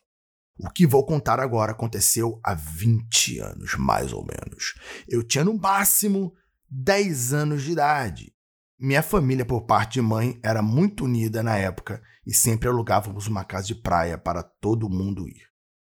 O 0.59 0.69
que 0.69 0.85
vou 0.85 1.05
contar 1.05 1.39
agora 1.39 1.71
aconteceu 1.71 2.41
há 2.43 2.53
20 2.53 3.39
anos, 3.39 3.75
mais 3.75 4.11
ou 4.11 4.25
menos. 4.25 4.73
Eu 5.07 5.23
tinha 5.23 5.45
no 5.45 5.57
máximo 5.57 6.33
10 6.69 7.33
anos 7.33 7.63
de 7.63 7.71
idade. 7.71 8.33
Minha 8.77 9.01
família, 9.01 9.45
por 9.45 9.61
parte 9.61 9.93
de 9.93 10.01
mãe, 10.01 10.37
era 10.43 10.61
muito 10.61 11.05
unida 11.05 11.41
na 11.41 11.55
época 11.57 12.01
e 12.25 12.33
sempre 12.33 12.67
alugávamos 12.67 13.27
uma 13.27 13.45
casa 13.45 13.67
de 13.67 13.75
praia 13.75 14.17
para 14.17 14.43
todo 14.43 14.89
mundo 14.89 15.27
ir. 15.27 15.46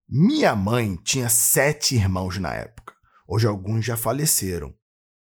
Minha 0.10 0.56
mãe 0.56 0.96
tinha 1.04 1.28
sete 1.28 1.94
irmãos 1.94 2.38
na 2.38 2.54
época. 2.54 2.94
Hoje 3.28 3.46
alguns 3.46 3.84
já 3.84 3.98
faleceram. 3.98 4.74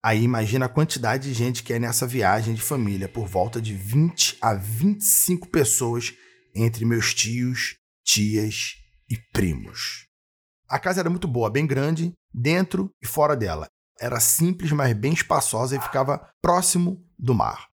Aí 0.04 0.22
imagina 0.22 0.68
a 0.68 0.70
quantidade 0.70 1.28
de 1.28 1.34
gente 1.34 1.64
que 1.64 1.74
é 1.74 1.80
nessa 1.80 2.06
viagem 2.06 2.54
de 2.54 2.62
família, 2.62 3.10
por 3.10 3.26
volta 3.26 3.60
de 3.60 3.74
20 3.74 4.38
a 4.40 4.54
25 4.54 5.50
pessoas 5.50 6.14
entre 6.54 6.86
meus 6.86 7.16
tios, 7.16 7.78
tias 8.06 8.76
e 9.10 9.18
primos. 9.34 10.06
A 10.68 10.78
casa 10.78 11.00
era 11.00 11.10
muito 11.10 11.28
boa, 11.28 11.50
bem 11.50 11.66
grande, 11.66 12.14
dentro 12.32 12.92
e 13.02 13.08
fora 13.08 13.36
dela. 13.36 13.68
Era 14.00 14.20
simples, 14.20 14.72
mas 14.72 14.96
bem 14.96 15.14
espaçosa 15.14 15.76
e 15.76 15.82
ficava 15.82 16.30
próximo 16.40 17.04
do 17.18 17.34
mar. 17.34 17.70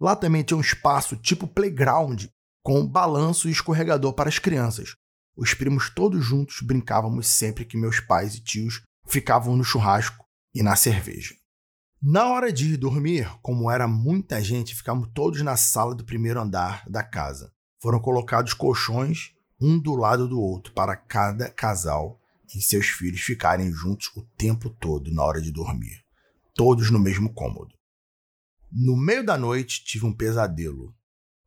Lá 0.00 0.16
também 0.16 0.42
tinha 0.42 0.56
um 0.56 0.62
espaço 0.62 1.14
tipo 1.14 1.46
playground, 1.46 2.24
com 2.62 2.86
balanço 2.86 3.48
e 3.50 3.52
escorregador 3.52 4.14
para 4.14 4.30
as 4.30 4.38
crianças, 4.38 4.96
os 5.38 5.54
primos 5.54 5.88
todos 5.88 6.24
juntos 6.24 6.60
brincávamos 6.60 7.28
sempre 7.28 7.64
que 7.64 7.76
meus 7.76 8.00
pais 8.00 8.34
e 8.34 8.40
tios 8.40 8.82
ficavam 9.06 9.56
no 9.56 9.62
churrasco 9.62 10.26
e 10.52 10.64
na 10.64 10.74
cerveja. 10.74 11.32
Na 12.02 12.26
hora 12.26 12.52
de 12.52 12.72
ir 12.72 12.76
dormir, 12.76 13.30
como 13.40 13.70
era 13.70 13.86
muita 13.86 14.42
gente, 14.42 14.74
ficamos 14.74 15.08
todos 15.14 15.40
na 15.42 15.56
sala 15.56 15.94
do 15.94 16.04
primeiro 16.04 16.40
andar 16.40 16.82
da 16.88 17.04
casa. 17.04 17.52
Foram 17.80 18.00
colocados 18.00 18.52
colchões, 18.52 19.32
um 19.60 19.78
do 19.78 19.94
lado 19.94 20.28
do 20.28 20.40
outro, 20.40 20.72
para 20.72 20.96
cada 20.96 21.48
casal 21.48 22.20
e 22.52 22.60
seus 22.60 22.86
filhos 22.86 23.20
ficarem 23.20 23.70
juntos 23.70 24.10
o 24.16 24.22
tempo 24.36 24.68
todo 24.68 25.12
na 25.12 25.22
hora 25.22 25.40
de 25.40 25.52
dormir, 25.52 26.04
todos 26.52 26.90
no 26.90 26.98
mesmo 26.98 27.32
cômodo. 27.32 27.76
No 28.72 28.96
meio 28.96 29.24
da 29.24 29.38
noite 29.38 29.84
tive 29.84 30.04
um 30.04 30.12
pesadelo. 30.12 30.92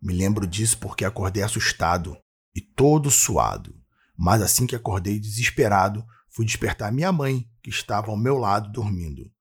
Me 0.02 0.14
lembro 0.14 0.48
disso 0.48 0.78
porque 0.78 1.04
acordei 1.04 1.44
assustado 1.44 2.18
e 2.56 2.62
todo 2.62 3.12
suado. 3.12 3.81
Mas 4.24 4.40
assim 4.44 4.68
que 4.68 4.76
acordei 4.76 5.20
desesperado, 5.20 6.06
fui 6.30 6.46
despertar 6.46 6.92
minha 6.92 7.12
mãe, 7.12 7.50
que 7.60 7.72
estava 7.72 8.12
ao 8.12 8.16
meu 8.16 8.38
lado 8.38 8.72
dormindo. 8.72 9.32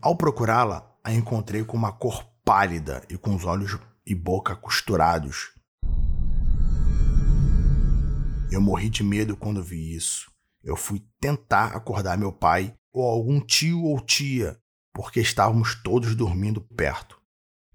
Ao 0.00 0.16
procurá-la, 0.16 0.90
a 1.04 1.12
encontrei 1.12 1.62
com 1.62 1.76
uma 1.76 1.92
cor 1.92 2.24
pálida 2.42 3.04
e 3.10 3.18
com 3.18 3.34
os 3.34 3.44
olhos 3.44 3.78
e 4.06 4.14
boca 4.14 4.56
costurados. 4.56 5.52
Eu 8.50 8.62
morri 8.62 8.88
de 8.88 9.04
medo 9.04 9.36
quando 9.36 9.62
vi 9.62 9.94
isso. 9.94 10.32
Eu 10.64 10.74
fui 10.74 11.04
tentar 11.20 11.76
acordar 11.76 12.16
meu 12.16 12.32
pai 12.32 12.74
ou 12.94 13.06
algum 13.06 13.42
tio 13.42 13.82
ou 13.82 14.00
tia, 14.00 14.58
porque 14.94 15.20
estávamos 15.20 15.74
todos 15.82 16.14
dormindo 16.14 16.62
perto. 16.62 17.20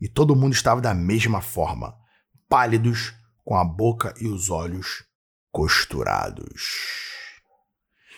E 0.01 0.07
todo 0.07 0.35
mundo 0.35 0.53
estava 0.53 0.81
da 0.81 0.95
mesma 0.95 1.41
forma, 1.41 1.95
pálidos, 2.49 3.13
com 3.43 3.55
a 3.55 3.63
boca 3.63 4.15
e 4.19 4.27
os 4.27 4.49
olhos 4.49 5.05
costurados. 5.55 6.63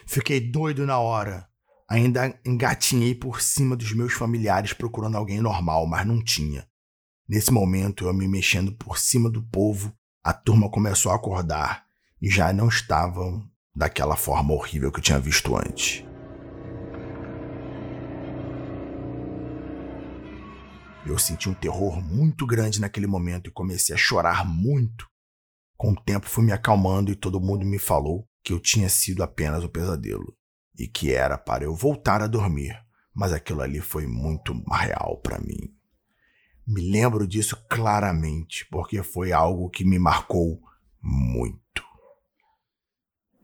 Fiquei 0.07 0.39
doido 0.39 0.87
na 0.87 0.97
hora. 0.97 1.47
Ainda 1.87 2.35
engatinhei 2.43 3.13
por 3.13 3.41
cima 3.41 3.75
dos 3.75 3.93
meus 3.93 4.11
familiares 4.13 4.73
procurando 4.73 5.17
alguém 5.17 5.39
normal, 5.39 5.85
mas 5.85 6.03
não 6.03 6.23
tinha. 6.23 6.67
Nesse 7.29 7.51
momento, 7.51 8.07
eu 8.07 8.13
me 8.13 8.27
mexendo 8.27 8.71
por 8.71 8.97
cima 8.97 9.29
do 9.29 9.43
povo, 9.49 9.93
a 10.23 10.33
turma 10.33 10.67
começou 10.71 11.11
a 11.11 11.15
acordar 11.15 11.85
e 12.19 12.27
já 12.27 12.51
não 12.51 12.69
estavam 12.69 13.47
daquela 13.75 14.15
forma 14.15 14.55
horrível 14.55 14.91
que 14.91 14.97
eu 14.97 15.03
tinha 15.03 15.19
visto 15.19 15.55
antes. 15.55 16.03
Eu 21.05 21.19
senti 21.19 21.47
um 21.47 21.53
terror 21.53 22.01
muito 22.01 22.47
grande 22.47 22.81
naquele 22.81 23.05
momento 23.05 23.47
e 23.47 23.53
comecei 23.53 23.93
a 23.93 23.97
chorar 23.97 24.43
muito. 24.43 25.07
Com 25.77 25.91
o 25.91 25.95
tempo 25.95 26.27
fui 26.27 26.43
me 26.43 26.51
acalmando 26.51 27.11
e 27.11 27.15
todo 27.15 27.39
mundo 27.39 27.63
me 27.63 27.77
falou 27.77 28.27
que 28.43 28.51
eu 28.51 28.59
tinha 28.59 28.89
sido 28.89 29.21
apenas 29.21 29.63
um 29.63 29.67
pesadelo 29.67 30.35
e 30.77 30.87
que 30.87 31.13
era 31.13 31.37
para 31.37 31.63
eu 31.63 31.75
voltar 31.75 32.21
a 32.21 32.27
dormir, 32.27 32.75
mas 33.13 33.31
aquilo 33.31 33.61
ali 33.61 33.79
foi 33.79 34.07
muito 34.07 34.53
real 34.71 35.19
para 35.21 35.39
mim. 35.39 35.71
Me 36.65 36.81
lembro 36.91 37.27
disso 37.27 37.55
claramente 37.69 38.65
porque 38.71 39.03
foi 39.03 39.31
algo 39.31 39.69
que 39.69 39.85
me 39.85 39.99
marcou 39.99 40.59
muito. 41.01 41.83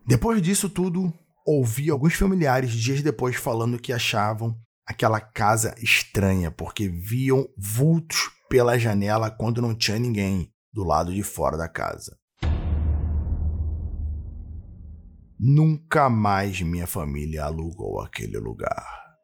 Depois 0.05 0.41
disso 0.41 0.69
tudo, 0.69 1.13
ouvi 1.45 1.89
alguns 1.89 2.15
familiares 2.15 2.71
dias 2.71 3.01
depois 3.01 3.35
falando 3.35 3.79
que 3.79 3.93
achavam 3.93 4.59
aquela 4.85 5.21
casa 5.21 5.75
estranha 5.77 6.51
porque 6.51 6.89
viam 6.89 7.47
vultos 7.57 8.29
pela 8.49 8.77
janela 8.77 9.31
quando 9.31 9.61
não 9.61 9.73
tinha 9.73 9.97
ninguém 9.99 10.51
do 10.73 10.83
lado 10.83 11.13
de 11.13 11.23
fora 11.23 11.55
da 11.55 11.69
casa. 11.69 12.17
Nunca 15.45 16.09
mais 16.09 16.61
minha 16.61 16.87
família 16.87 17.43
alugou 17.43 17.99
aquele 17.99 18.37
lugar. 18.37 19.17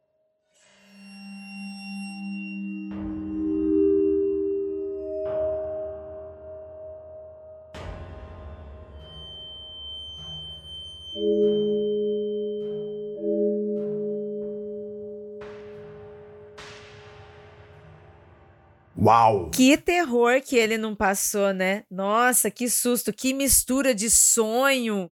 Uau! 18.98 19.50
Que 19.52 19.78
terror 19.78 20.42
que 20.42 20.58
ele 20.58 20.78
não 20.78 20.94
passou, 20.94 21.54
né? 21.54 21.86
Nossa, 21.90 22.52
que 22.52 22.70
susto, 22.70 23.14
que 23.14 23.34
mistura 23.34 23.96
de 23.96 24.10
sonho 24.10 25.10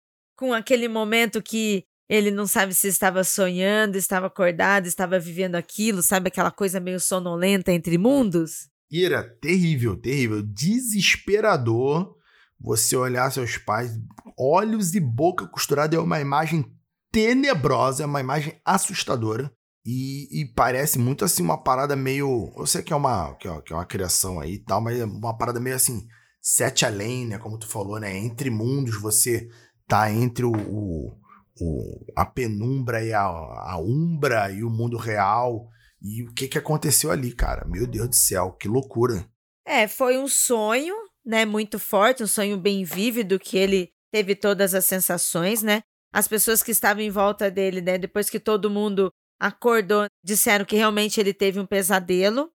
com 0.41 0.55
aquele 0.55 0.89
momento 0.89 1.43
que 1.43 1.85
ele 2.09 2.31
não 2.31 2.47
sabe 2.47 2.75
se 2.75 2.89
estava 2.89 3.23
sonhando, 3.23 3.97
estava 3.97 4.29
acordado, 4.29 4.87
estava 4.87 5.19
vivendo 5.19 5.55
aquilo, 5.55 6.03
sabe 6.03 6.29
aquela 6.29 6.51
coisa 6.51 6.81
meio 6.81 6.99
sonolenta 6.99 7.71
entre 7.71 7.99
mundos? 7.99 8.71
Ira, 8.91 9.23
terrível, 9.23 9.95
terrível, 10.01 10.43
desesperador. 10.43 12.17
Você 12.59 12.97
olhar 12.97 13.31
seus 13.31 13.59
pais, 13.59 13.93
olhos 14.39 14.95
e 14.95 15.01
boca 15.01 15.47
costurada 15.47 15.95
é 15.95 16.01
uma 16.01 16.21
imagem 16.21 16.65
tenebrosa, 17.13 18.05
é 18.05 18.07
uma 18.07 18.21
imagem 18.21 18.59
assustadora. 18.65 19.53
E, 19.85 20.41
e, 20.41 20.47
parece 20.55 20.99
muito 20.99 21.23
assim 21.23 21.43
uma 21.43 21.63
parada 21.63 21.95
meio. 21.95 22.51
Eu 22.57 22.67
sei 22.67 22.83
que 22.83 22.95
é 22.95 22.97
uma, 22.97 23.35
que 23.35 23.47
é, 23.47 23.61
que 23.61 23.73
é 23.75 23.77
uma 23.77 23.87
criação 23.87 24.41
aí 24.41 24.55
e 24.55 24.59
tal, 24.59 24.81
mas 24.81 24.99
é 24.99 25.05
uma 25.05 25.37
parada 25.37 25.61
meio 25.61 25.77
assim, 25.77 26.07
sete 26.41 26.85
além, 26.85 27.27
né? 27.27 27.39
Como 27.39 27.59
tu 27.59 27.67
falou, 27.67 27.99
né? 27.99 28.17
Entre 28.17 28.51
mundos, 28.51 29.01
você 29.01 29.49
tá 29.91 30.09
entre 30.13 30.45
o, 30.45 30.53
o, 30.53 31.13
o 31.61 32.05
a 32.17 32.25
penumbra 32.25 33.05
e 33.05 33.13
a, 33.13 33.23
a 33.23 33.77
umbra 33.79 34.51
e 34.53 34.63
o 34.63 34.71
mundo 34.71 34.97
real. 34.97 35.69
E 36.01 36.23
o 36.23 36.33
que 36.33 36.49
que 36.49 36.57
aconteceu 36.57 37.11
ali, 37.11 37.35
cara? 37.35 37.67
Meu 37.67 37.87
Deus 37.87 38.09
do 38.09 38.15
céu, 38.15 38.53
que 38.53 38.69
loucura. 38.69 39.29
É, 39.67 39.87
foi 39.89 40.17
um 40.17 40.29
sonho, 40.29 40.95
né? 41.27 41.45
Muito 41.45 41.79
forte, 41.79 42.23
um 42.23 42.27
sonho 42.27 42.57
bem 42.57 42.85
vívido 42.85 43.39
que 43.39 43.59
ele 43.59 43.91
teve 44.13 44.35
todas 44.35 44.75
as 44.75 44.87
sensações, 44.87 45.63
né? 45.63 45.83
As 46.13 46.27
pessoas 46.27 46.63
que 46.63 46.71
estavam 46.71 47.03
em 47.03 47.11
volta 47.11 47.51
dele, 47.51 47.81
né? 47.81 47.99
Depois 47.99 48.31
que 48.31 48.41
todo 48.41 48.71
mundo 48.71 49.13
acordou, 49.39 50.07
disseram 50.25 50.65
que 50.65 50.77
realmente 50.77 51.21
ele 51.21 51.35
teve 51.35 51.59
um 51.59 51.67
pesadelo, 51.67 52.51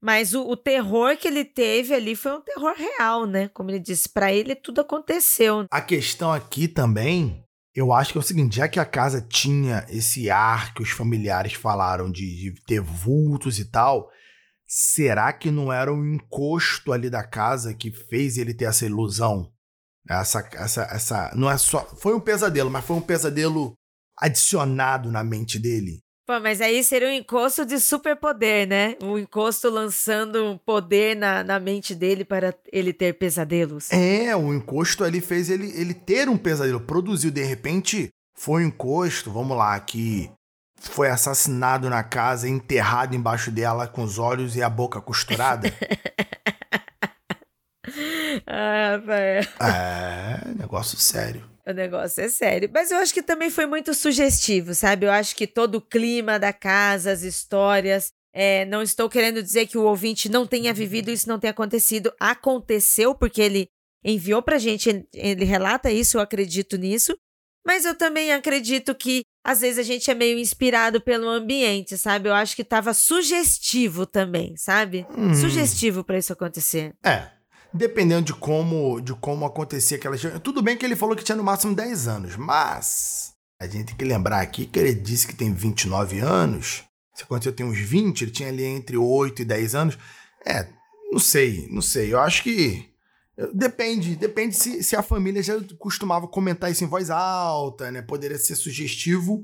mas 0.00 0.32
o, 0.32 0.42
o 0.42 0.56
terror 0.56 1.16
que 1.16 1.28
ele 1.28 1.44
teve 1.44 1.94
ali 1.94 2.16
foi 2.16 2.32
um 2.32 2.40
terror 2.40 2.74
real, 2.74 3.26
né? 3.26 3.48
Como 3.48 3.70
ele 3.70 3.78
disse, 3.78 4.08
para 4.08 4.32
ele 4.32 4.54
tudo 4.54 4.80
aconteceu. 4.80 5.66
A 5.70 5.80
questão 5.80 6.32
aqui 6.32 6.66
também, 6.66 7.44
eu 7.74 7.92
acho 7.92 8.12
que 8.12 8.18
é 8.18 8.20
o 8.20 8.24
seguinte: 8.24 8.56
já 8.56 8.68
que 8.68 8.80
a 8.80 8.84
casa 8.84 9.20
tinha 9.20 9.84
esse 9.90 10.30
ar 10.30 10.72
que 10.72 10.82
os 10.82 10.90
familiares 10.90 11.52
falaram 11.52 12.10
de, 12.10 12.52
de 12.52 12.64
ter 12.64 12.80
vultos 12.80 13.58
e 13.58 13.70
tal, 13.70 14.10
será 14.66 15.32
que 15.32 15.50
não 15.50 15.72
era 15.72 15.92
um 15.92 16.14
encosto 16.14 16.92
ali 16.92 17.10
da 17.10 17.22
casa 17.22 17.74
que 17.74 17.90
fez 17.90 18.38
ele 18.38 18.54
ter 18.54 18.64
essa 18.66 18.86
ilusão? 18.86 19.52
Essa, 20.08 20.48
essa, 20.54 20.82
essa, 20.84 21.32
não 21.36 21.50
é 21.50 21.58
só, 21.58 21.84
foi 21.96 22.14
um 22.14 22.20
pesadelo, 22.20 22.70
mas 22.70 22.84
foi 22.84 22.96
um 22.96 23.02
pesadelo 23.02 23.74
adicionado 24.16 25.10
na 25.10 25.22
mente 25.22 25.58
dele. 25.58 26.00
Pô, 26.30 26.38
mas 26.38 26.60
aí 26.60 26.84
seria 26.84 27.08
um 27.08 27.10
encosto 27.10 27.66
de 27.66 27.80
superpoder, 27.80 28.68
né? 28.68 28.94
Um 29.02 29.18
encosto 29.18 29.68
lançando 29.68 30.44
um 30.44 30.56
poder 30.56 31.16
na, 31.16 31.42
na 31.42 31.58
mente 31.58 31.92
dele 31.92 32.24
para 32.24 32.54
ele 32.72 32.92
ter 32.92 33.14
pesadelos. 33.14 33.90
É, 33.90 34.36
o 34.36 34.54
encosto 34.54 35.02
ali 35.02 35.20
fez 35.20 35.50
ele, 35.50 35.72
ele 35.74 35.92
ter 35.92 36.28
um 36.28 36.36
pesadelo. 36.36 36.78
Produziu, 36.78 37.32
de 37.32 37.42
repente, 37.42 38.10
foi 38.32 38.62
um 38.62 38.68
encosto, 38.68 39.32
vamos 39.32 39.56
lá, 39.56 39.80
que 39.80 40.30
foi 40.78 41.10
assassinado 41.10 41.90
na 41.90 42.04
casa, 42.04 42.48
enterrado 42.48 43.16
embaixo 43.16 43.50
dela 43.50 43.88
com 43.88 44.04
os 44.04 44.16
olhos 44.16 44.54
e 44.54 44.62
a 44.62 44.70
boca 44.70 45.00
costurada. 45.00 45.68
ah, 48.46 48.98
Rafael. 48.98 49.42
É, 49.58 50.48
negócio 50.56 50.96
sério. 50.96 51.42
O 51.70 51.74
negócio 51.74 52.22
é 52.22 52.28
sério. 52.28 52.70
Mas 52.72 52.90
eu 52.90 52.98
acho 52.98 53.14
que 53.14 53.22
também 53.22 53.50
foi 53.50 53.66
muito 53.66 53.94
sugestivo, 53.94 54.74
sabe? 54.74 55.06
Eu 55.06 55.12
acho 55.12 55.34
que 55.34 55.46
todo 55.46 55.76
o 55.76 55.80
clima 55.80 56.38
da 56.38 56.52
casa, 56.52 57.12
as 57.12 57.22
histórias. 57.22 58.12
É, 58.32 58.64
não 58.66 58.80
estou 58.80 59.08
querendo 59.08 59.42
dizer 59.42 59.66
que 59.66 59.76
o 59.76 59.82
ouvinte 59.82 60.28
não 60.28 60.46
tenha 60.46 60.72
vivido 60.72 61.10
isso, 61.10 61.28
não 61.28 61.38
tenha 61.38 61.50
acontecido. 61.50 62.12
Aconteceu, 62.20 63.14
porque 63.14 63.42
ele 63.42 63.68
enviou 64.04 64.42
pra 64.42 64.58
gente, 64.58 65.06
ele 65.12 65.44
relata 65.44 65.90
isso, 65.90 66.16
eu 66.16 66.20
acredito 66.20 66.76
nisso. 66.76 67.16
Mas 67.66 67.84
eu 67.84 67.94
também 67.94 68.32
acredito 68.32 68.94
que 68.94 69.22
às 69.44 69.60
vezes 69.60 69.78
a 69.78 69.82
gente 69.82 70.10
é 70.10 70.14
meio 70.14 70.38
inspirado 70.38 71.00
pelo 71.00 71.28
ambiente, 71.28 71.96
sabe? 71.96 72.28
Eu 72.28 72.34
acho 72.34 72.54
que 72.54 72.62
estava 72.62 72.92
sugestivo 72.94 74.06
também, 74.06 74.56
sabe? 74.56 75.06
Hum. 75.16 75.34
Sugestivo 75.34 76.04
para 76.04 76.18
isso 76.18 76.32
acontecer. 76.32 76.94
É, 77.04 77.28
dependendo 77.72 78.26
de 78.26 78.34
como, 78.34 79.00
de 79.00 79.14
como 79.14 79.44
acontecia 79.44 79.96
aquela. 79.96 80.16
Tudo 80.40 80.62
bem 80.62 80.76
que 80.76 80.84
ele 80.84 80.96
falou 80.96 81.16
que 81.16 81.24
tinha 81.24 81.36
no 81.36 81.44
máximo 81.44 81.74
10 81.74 82.08
anos, 82.08 82.36
mas 82.36 83.32
a 83.60 83.66
gente 83.66 83.86
tem 83.86 83.96
que 83.96 84.04
lembrar 84.04 84.40
aqui 84.40 84.66
que 84.66 84.78
ele 84.78 84.94
disse 84.94 85.26
que 85.26 85.34
tem 85.34 85.52
29 85.52 86.20
anos. 86.20 86.84
Se 87.14 87.24
aconteceu 87.24 87.52
tem 87.52 87.66
uns 87.66 87.78
20, 87.78 88.22
ele 88.22 88.30
tinha 88.30 88.48
ali 88.48 88.64
entre 88.64 88.96
8 88.96 89.42
e 89.42 89.44
10 89.44 89.74
anos. 89.74 89.98
É, 90.46 90.66
não 91.12 91.18
sei, 91.18 91.68
não 91.70 91.82
sei. 91.82 92.12
Eu 92.12 92.20
acho 92.20 92.42
que. 92.42 92.88
Depende, 93.54 94.16
depende 94.16 94.54
se, 94.54 94.82
se 94.82 94.94
a 94.94 95.02
família 95.02 95.42
já 95.42 95.54
costumava 95.78 96.28
comentar 96.28 96.70
isso 96.70 96.84
em 96.84 96.88
voz 96.88 97.08
alta, 97.08 97.90
né? 97.90 98.02
Poderia 98.02 98.36
ser 98.36 98.54
sugestivo 98.54 99.42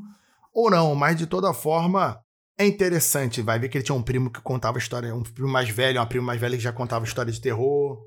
ou 0.52 0.70
não, 0.70 0.94
mas 0.94 1.16
de 1.16 1.26
toda 1.26 1.54
forma 1.54 2.20
é 2.58 2.66
interessante. 2.66 3.40
Vai 3.40 3.58
ver 3.58 3.68
que 3.68 3.78
ele 3.78 3.84
tinha 3.84 3.94
um 3.94 4.02
primo 4.02 4.30
que 4.30 4.40
contava 4.40 4.78
história, 4.78 5.14
um 5.14 5.22
primo 5.22 5.48
mais 5.48 5.68
velho, 5.68 5.98
uma 5.98 6.06
prima 6.06 6.26
mais 6.26 6.40
velha 6.40 6.56
que 6.56 6.62
já 6.62 6.72
contava 6.72 7.04
história 7.04 7.32
de 7.32 7.40
terror. 7.40 7.98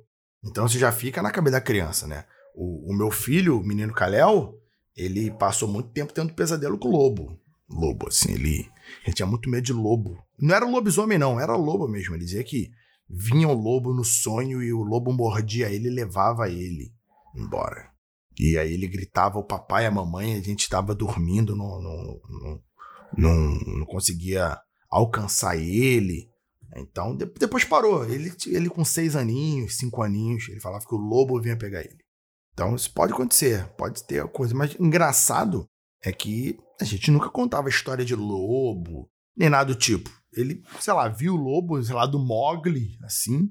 Então 0.43 0.65
isso 0.65 0.77
já 0.79 0.91
fica 0.91 1.21
na 1.21 1.31
cabeça 1.31 1.57
da 1.57 1.61
criança, 1.61 2.07
né? 2.07 2.25
O, 2.55 2.91
o 2.91 2.97
meu 2.97 3.11
filho, 3.11 3.59
o 3.59 3.63
menino 3.63 3.93
Kalel, 3.93 4.59
ele 4.95 5.31
passou 5.31 5.67
muito 5.67 5.89
tempo 5.89 6.13
tendo 6.13 6.33
pesadelo 6.33 6.77
com 6.77 6.89
o 6.89 6.91
lobo. 6.91 7.39
Lobo, 7.69 8.07
assim, 8.07 8.33
ele, 8.33 8.69
ele 9.05 9.13
tinha 9.13 9.25
muito 9.25 9.49
medo 9.49 9.63
de 9.63 9.73
lobo. 9.73 10.17
Não 10.39 10.55
era 10.55 10.65
lobisomem, 10.65 11.17
não, 11.17 11.39
era 11.39 11.55
lobo 11.55 11.87
mesmo. 11.87 12.15
Ele 12.15 12.25
dizia 12.25 12.43
que 12.43 12.71
vinha 13.09 13.47
o 13.47 13.53
lobo 13.53 13.93
no 13.93 14.03
sonho 14.03 14.61
e 14.61 14.73
o 14.73 14.83
lobo 14.83 15.13
mordia 15.13 15.69
ele 15.69 15.87
e 15.87 15.93
levava 15.93 16.49
ele 16.49 16.93
embora. 17.35 17.89
E 18.37 18.57
aí 18.57 18.73
ele 18.73 18.87
gritava 18.87 19.37
o 19.37 19.43
papai 19.43 19.83
e 19.83 19.87
a 19.87 19.91
mamãe, 19.91 20.33
a 20.33 20.41
gente 20.41 20.61
estava 20.61 20.95
dormindo, 20.95 21.55
não, 21.55 21.81
não, 21.81 22.21
não, 22.29 22.63
não, 23.17 23.59
não 23.79 23.85
conseguia 23.85 24.57
alcançar 24.89 25.57
ele. 25.57 26.29
Então, 26.75 27.15
de, 27.15 27.25
depois 27.25 27.63
parou. 27.63 28.05
Ele, 28.05 28.31
ele 28.47 28.69
com 28.69 28.85
seis 28.85 29.15
aninhos, 29.15 29.77
cinco 29.77 30.01
aninhos, 30.01 30.47
ele 30.49 30.59
falava 30.59 30.85
que 30.85 30.93
o 30.93 30.97
lobo 30.97 31.41
vinha 31.41 31.57
pegar 31.57 31.81
ele. 31.81 31.99
Então, 32.53 32.75
isso 32.75 32.91
pode 32.93 33.13
acontecer, 33.13 33.65
pode 33.77 34.03
ter 34.03 34.27
coisa. 34.27 34.53
Mas 34.53 34.75
engraçado 34.79 35.67
é 36.03 36.11
que 36.11 36.57
a 36.79 36.85
gente 36.85 37.11
nunca 37.11 37.29
contava 37.29 37.69
história 37.69 38.05
de 38.05 38.15
lobo, 38.15 39.09
nem 39.35 39.49
nada 39.49 39.73
do 39.73 39.79
tipo. 39.79 40.09
Ele, 40.33 40.61
sei 40.79 40.93
lá, 40.93 41.07
viu 41.07 41.33
o 41.33 41.37
lobo, 41.37 41.81
sei 41.83 41.95
lá, 41.95 42.05
do 42.05 42.19
Mogli, 42.19 42.97
assim, 43.03 43.49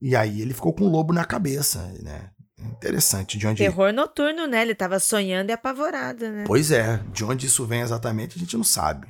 e 0.00 0.16
aí 0.16 0.40
ele 0.40 0.52
ficou 0.52 0.74
com 0.74 0.84
o 0.84 0.90
lobo 0.90 1.12
na 1.12 1.24
cabeça, 1.24 1.82
né? 2.02 2.30
Interessante. 2.58 3.38
De 3.38 3.46
onde... 3.46 3.58
Terror 3.58 3.92
noturno, 3.92 4.46
né? 4.46 4.62
Ele 4.62 4.74
tava 4.74 4.98
sonhando 4.98 5.50
e 5.50 5.52
apavorado, 5.52 6.28
né? 6.30 6.44
Pois 6.46 6.70
é. 6.70 6.98
De 7.12 7.24
onde 7.24 7.46
isso 7.46 7.66
vem 7.66 7.80
exatamente, 7.80 8.36
a 8.36 8.38
gente 8.38 8.56
não 8.56 8.64
sabe. 8.64 9.06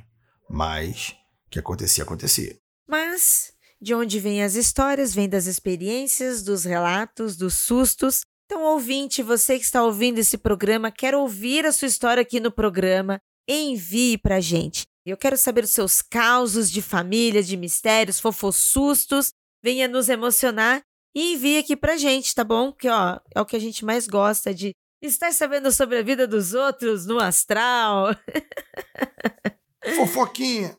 Mas 0.49 1.15
que 1.49 1.59
acontecia, 1.59 2.03
acontecia. 2.03 2.57
Mas 2.87 3.53
de 3.79 3.93
onde 3.93 4.19
vêm 4.19 4.43
as 4.43 4.55
histórias, 4.55 5.13
vem 5.13 5.29
das 5.29 5.45
experiências, 5.45 6.41
dos 6.41 6.63
relatos, 6.63 7.35
dos 7.35 7.53
sustos. 7.53 8.21
Então, 8.45 8.63
ouvinte, 8.63 9.21
você 9.21 9.59
que 9.59 9.65
está 9.65 9.83
ouvindo 9.83 10.17
esse 10.17 10.37
programa, 10.37 10.91
quer 10.91 11.13
ouvir 11.13 11.65
a 11.65 11.71
sua 11.71 11.87
história 11.87 12.21
aqui 12.21 12.39
no 12.39 12.51
programa, 12.51 13.19
envie 13.47 14.17
para 14.17 14.37
a 14.37 14.41
gente. 14.41 14.83
Eu 15.05 15.15
quero 15.15 15.37
saber 15.37 15.63
os 15.63 15.69
seus 15.69 16.01
causos 16.01 16.71
de 16.71 16.81
família, 16.81 17.43
de 17.43 17.55
mistérios, 17.55 18.19
fofossustos. 18.19 19.31
Venha 19.63 19.87
nos 19.87 20.09
emocionar 20.09 20.81
e 21.15 21.33
envie 21.33 21.59
aqui 21.59 21.75
pra 21.75 21.97
gente, 21.97 22.33
tá 22.33 22.43
bom? 22.43 22.71
Que 22.71 22.89
ó, 22.89 23.19
é 23.33 23.39
o 23.39 23.45
que 23.45 23.55
a 23.55 23.59
gente 23.59 23.85
mais 23.85 24.07
gosta 24.07 24.53
de 24.53 24.71
estar 25.01 25.31
sabendo 25.31 25.71
sobre 25.71 25.97
a 25.99 26.03
vida 26.03 26.27
dos 26.27 26.53
outros 26.53 27.05
no 27.05 27.19
astral. 27.19 28.15
Fofoquinha. 29.95 30.77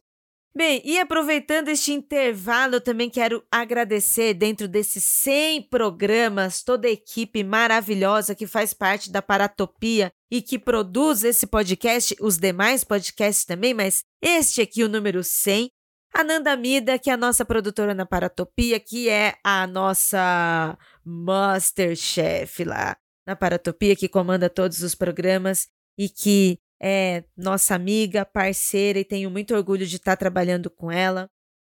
Bem, 0.57 0.83
e 0.85 0.99
aproveitando 0.99 1.69
este 1.69 1.93
intervalo, 1.93 2.77
eu 2.77 2.81
também 2.81 3.09
quero 3.09 3.45
agradecer, 3.51 4.35
dentro 4.35 4.67
desses 4.67 5.05
100 5.05 5.69
programas, 5.69 6.63
toda 6.63 6.89
a 6.89 6.91
equipe 6.91 7.45
maravilhosa 7.45 8.35
que 8.35 8.47
faz 8.47 8.75
parte 8.75 9.13
da 9.13 9.23
Paratopia 9.23 10.11
e 10.31 10.43
que 10.43 10.59
produz 10.59 11.23
esse 11.23 11.47
podcast, 11.47 12.17
os 12.21 12.39
demais 12.39 12.83
podcasts 12.83 13.45
também, 13.45 13.73
mas 13.73 14.05
este 14.21 14.61
aqui, 14.61 14.83
o 14.83 14.89
número 14.89 15.23
100. 15.23 15.71
A 16.15 16.25
Nanda 16.25 16.57
Mida, 16.57 16.99
que 16.99 17.11
é 17.11 17.13
a 17.13 17.19
nossa 17.19 17.45
produtora 17.45 17.95
na 17.95 18.07
Paratopia, 18.07 18.81
que 18.81 19.09
é 19.09 19.35
a 19.45 19.67
nossa 19.67 20.77
Masterchef 21.05 22.65
lá 22.65 22.97
na 23.27 23.37
Paratopia, 23.37 23.95
que 23.95 24.09
comanda 24.09 24.49
todos 24.49 24.83
os 24.83 24.95
programas 24.95 25.69
e 25.99 26.09
que 26.09 26.59
é 26.83 27.25
nossa 27.37 27.75
amiga, 27.75 28.25
parceira 28.25 28.99
e 28.99 29.05
tenho 29.05 29.31
muito 29.31 29.55
orgulho 29.55 29.87
de 29.87 29.97
estar 29.97 30.17
trabalhando 30.17 30.71
com 30.71 30.91
ela. 30.91 31.29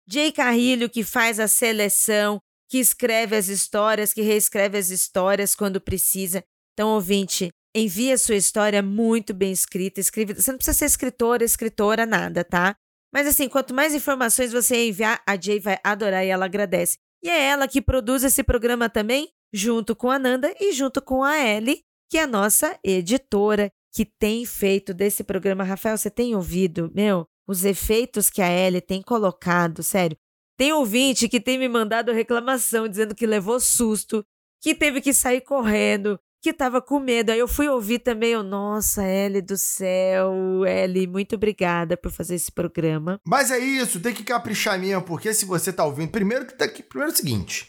Jay 0.08 0.32
Carrilho, 0.32 0.88
que 0.88 1.02
faz 1.02 1.40
a 1.40 1.48
seleção, 1.48 2.40
que 2.68 2.78
escreve 2.78 3.36
as 3.36 3.48
histórias, 3.48 4.12
que 4.12 4.22
reescreve 4.22 4.78
as 4.78 4.90
histórias 4.90 5.54
quando 5.54 5.80
precisa. 5.80 6.42
Então, 6.72 6.90
ouvinte, 6.90 7.50
envie 7.74 8.12
a 8.12 8.18
sua 8.18 8.36
história 8.36 8.82
muito 8.82 9.32
bem 9.32 9.52
escrita. 9.52 10.00
Escreve, 10.00 10.34
você 10.34 10.50
não 10.50 10.58
precisa 10.58 10.78
ser 10.78 10.86
escritora, 10.86 11.44
escritora, 11.44 12.04
nada, 12.06 12.44
tá? 12.44 12.76
Mas 13.12 13.26
assim, 13.26 13.48
quanto 13.48 13.72
mais 13.72 13.94
informações 13.94 14.52
você 14.52 14.88
enviar, 14.88 15.22
a 15.26 15.40
Jay 15.40 15.60
vai 15.60 15.78
adorar 15.84 16.24
e 16.24 16.28
ela 16.28 16.46
agradece. 16.46 16.98
E 17.22 17.30
é 17.30 17.42
ela 17.42 17.68
que 17.68 17.80
produz 17.80 18.24
esse 18.24 18.42
programa 18.42 18.88
também, 18.90 19.30
junto 19.52 19.94
com 19.94 20.10
a 20.10 20.18
Nanda 20.18 20.52
e 20.60 20.72
junto 20.72 21.00
com 21.00 21.22
a 21.22 21.38
Ellie, 21.38 21.82
que 22.10 22.18
é 22.18 22.22
a 22.22 22.26
nossa 22.26 22.78
editora, 22.84 23.70
que 23.94 24.04
tem 24.04 24.44
feito 24.44 24.92
desse 24.92 25.22
programa. 25.22 25.62
Rafael, 25.62 25.96
você 25.96 26.10
tem 26.10 26.34
ouvido, 26.34 26.90
meu, 26.92 27.26
os 27.46 27.64
efeitos 27.64 28.28
que 28.28 28.42
a 28.42 28.50
Ellie 28.50 28.80
tem 28.80 29.00
colocado, 29.00 29.84
sério. 29.84 30.16
Tem 30.58 30.72
ouvinte 30.72 31.28
que 31.28 31.40
tem 31.40 31.58
me 31.58 31.68
mandado 31.68 32.12
reclamação 32.12 32.88
dizendo 32.88 33.14
que 33.14 33.26
levou 33.26 33.60
susto, 33.60 34.24
que 34.60 34.74
teve 34.74 35.00
que 35.00 35.12
sair 35.12 35.40
correndo, 35.40 36.18
que 36.42 36.50
estava 36.50 36.82
com 36.82 36.98
medo. 36.98 37.30
Aí 37.30 37.38
eu 37.38 37.46
fui 37.46 37.68
ouvir 37.68 38.00
também, 38.00 38.32
eu, 38.32 38.42
nossa, 38.42 39.06
Ellie 39.06 39.40
do 39.40 39.56
céu, 39.56 40.64
Ellie, 40.66 41.06
muito 41.06 41.36
obrigada 41.36 41.96
por 41.96 42.10
fazer 42.10 42.34
esse 42.34 42.50
programa. 42.50 43.20
Mas 43.24 43.50
é 43.50 43.58
isso, 43.58 44.00
tem 44.00 44.14
que 44.14 44.24
caprichar 44.24 44.78
mesmo, 44.78 45.02
porque 45.02 45.32
se 45.32 45.44
você 45.44 45.72
tá 45.72 45.84
ouvindo, 45.84 46.10
primeiro 46.10 46.46
que 46.46 46.54
tá 46.54 46.64
aqui, 46.64 46.82
primeiro 46.82 47.12
é 47.12 47.14
o 47.14 47.16
seguinte, 47.16 47.68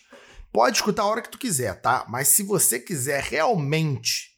pode 0.51 0.77
escutar 0.77 1.03
a 1.03 1.07
hora 1.07 1.21
que 1.21 1.31
tu 1.31 1.37
quiser, 1.37 1.79
tá? 1.81 2.05
Mas 2.09 2.29
se 2.29 2.43
você 2.43 2.79
quiser 2.79 3.21
realmente 3.21 4.34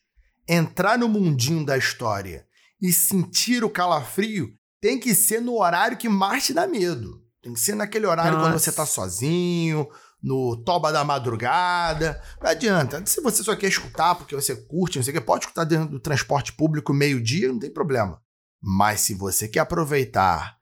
entrar 0.47 0.97
no 0.97 1.09
mundinho 1.09 1.65
da 1.65 1.77
história 1.77 2.45
e 2.81 2.91
sentir 2.93 3.63
o 3.63 3.69
calafrio, 3.69 4.53
tem 4.79 4.99
que 4.99 5.13
ser 5.15 5.41
no 5.41 5.59
horário 5.59 5.97
que 5.97 6.07
mais 6.07 6.45
te 6.45 6.53
dá 6.53 6.67
medo. 6.67 7.21
Tem 7.41 7.53
que 7.53 7.59
ser 7.59 7.75
naquele 7.75 8.05
horário 8.05 8.33
Nossa. 8.33 8.45
quando 8.45 8.59
você 8.59 8.71
tá 8.71 8.85
sozinho, 8.85 9.87
no 10.21 10.57
toba 10.57 10.91
da 10.91 11.03
madrugada. 11.03 12.21
Não 12.41 12.49
adianta. 12.49 13.03
Se 13.05 13.21
você 13.21 13.43
só 13.43 13.55
quer 13.55 13.67
escutar 13.67 14.15
porque 14.15 14.35
você 14.35 14.55
curte, 14.55 14.97
não 14.97 15.03
sei 15.03 15.13
o 15.13 15.17
que, 15.17 15.25
pode 15.25 15.45
escutar 15.45 15.63
dentro 15.63 15.89
do 15.89 15.99
transporte 15.99 16.53
público 16.53 16.93
meio-dia, 16.93 17.47
não 17.47 17.59
tem 17.59 17.71
problema. 17.71 18.21
Mas 18.61 19.01
se 19.01 19.13
você 19.13 19.47
quer 19.47 19.61
aproveitar, 19.61 20.57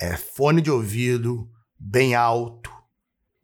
é 0.00 0.16
fone 0.16 0.62
de 0.62 0.70
ouvido, 0.70 1.48
bem 1.78 2.14
alto 2.14 2.70